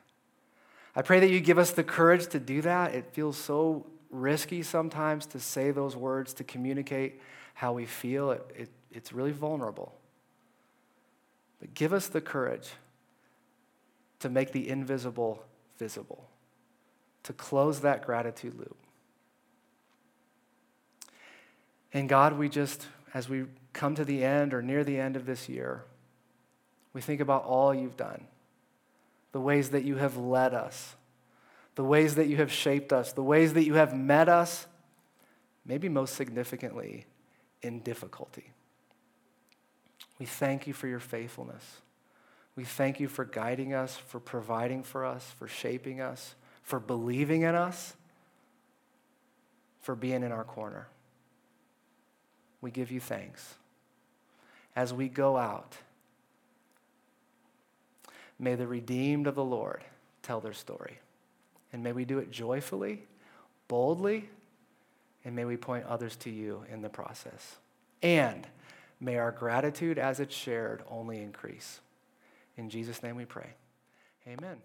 I 0.94 1.04
pray 1.04 1.22
that 1.22 1.30
you 1.30 1.40
give 1.40 1.58
us 1.58 1.72
the 1.72 1.86
courage 1.86 2.28
to 2.28 2.40
do 2.40 2.62
that. 2.64 2.94
It 2.94 3.14
feels 3.14 3.38
so 3.38 3.86
risky 4.10 4.64
sometimes 4.64 5.26
to 5.28 5.40
say 5.40 5.72
those 5.72 5.96
words, 5.96 6.34
to 6.36 6.44
communicate 6.44 7.22
how 7.54 7.74
we 7.74 7.86
feel. 7.86 8.32
It, 8.32 8.52
it, 8.56 8.70
it's 8.92 9.14
really 9.14 9.32
vulnerable. 9.32 9.94
But 11.60 11.74
give 11.74 11.94
us 11.94 12.08
the 12.08 12.22
courage 12.22 12.70
to 14.20 14.30
make 14.30 14.52
the 14.52 14.70
invisible 14.70 15.44
visible, 15.78 16.28
to 17.24 17.34
close 17.34 17.82
that 17.82 18.06
gratitude 18.06 18.58
loop. 18.58 18.78
And 21.94 22.10
God, 22.10 22.38
we 22.38 22.50
just, 22.50 22.88
as 23.14 23.30
we 23.30 23.46
come 23.74 23.96
to 23.96 24.06
the 24.06 24.24
end 24.24 24.54
or 24.54 24.62
near 24.62 24.84
the 24.84 25.00
end 25.00 25.16
of 25.16 25.26
this 25.26 25.48
year, 25.48 25.84
we 26.94 27.02
think 27.02 27.22
about 27.22 27.44
all 27.44 27.74
you've 27.74 27.98
done, 27.98 28.26
the 29.32 29.40
ways 29.40 29.70
that 29.70 29.84
you 29.84 29.96
have 29.96 30.18
led 30.18 30.54
us, 30.54 30.96
the 31.78 31.84
ways 31.84 32.16
that 32.16 32.28
you 32.28 32.38
have 32.38 32.52
shaped 32.52 32.92
us, 32.92 33.14
the 33.14 33.22
ways 33.22 33.54
that 33.54 33.64
you 33.64 33.76
have 33.76 33.96
met 33.96 34.28
us, 34.28 34.66
maybe 35.64 35.88
most 35.88 36.16
significantly, 36.16 37.06
in 37.62 37.82
difficulty. 37.82 38.52
We 40.18 40.26
thank 40.26 40.66
you 40.66 40.74
for 40.74 40.88
your 40.88 41.00
faithfulness. 41.00 41.64
We 42.56 42.64
thank 42.64 43.00
you 43.00 43.08
for 43.08 43.26
guiding 43.26 43.76
us, 43.76 43.96
for 43.96 44.20
providing 44.20 44.82
for 44.82 45.06
us, 45.06 45.24
for 45.38 45.48
shaping 45.48 46.02
us, 46.02 46.34
for 46.64 46.80
believing 46.80 47.44
in 47.44 47.54
us, 47.54 47.94
for 49.80 49.94
being 49.94 50.24
in 50.24 50.32
our 50.32 50.44
corner. 50.44 50.88
We 52.60 52.72
give 52.72 52.90
you 52.90 53.00
thanks. 53.00 53.54
As 54.76 54.96
we 54.96 55.10
go 55.10 55.38
out, 55.38 55.78
may 58.40 58.56
the 58.56 58.66
redeemed 58.66 59.28
of 59.28 59.36
the 59.36 59.46
Lord 59.46 59.84
tell 60.24 60.42
their 60.42 60.54
story. 60.54 60.98
And 61.78 61.84
may 61.84 61.92
we 61.92 62.06
do 62.06 62.18
it 62.18 62.32
joyfully, 62.32 63.04
boldly, 63.68 64.28
and 65.24 65.36
may 65.36 65.46
we 65.46 65.58
point 65.58 65.86
others 65.86 66.16
to 66.16 66.32
you 66.32 66.66
in 66.74 66.82
the 66.82 66.90
process. 66.90 67.58
And 68.02 68.48
may 69.00 69.18
our 69.18 69.30
gratitude 69.30 70.00
as 70.00 70.20
it's 70.20 70.34
shared 70.34 70.82
only 70.90 71.22
increase. 71.22 71.80
In 72.58 72.72
Jesus' 72.72 73.04
name 73.04 73.16
we 73.16 73.26
pray. 73.26 73.50
Amen. 74.28 74.58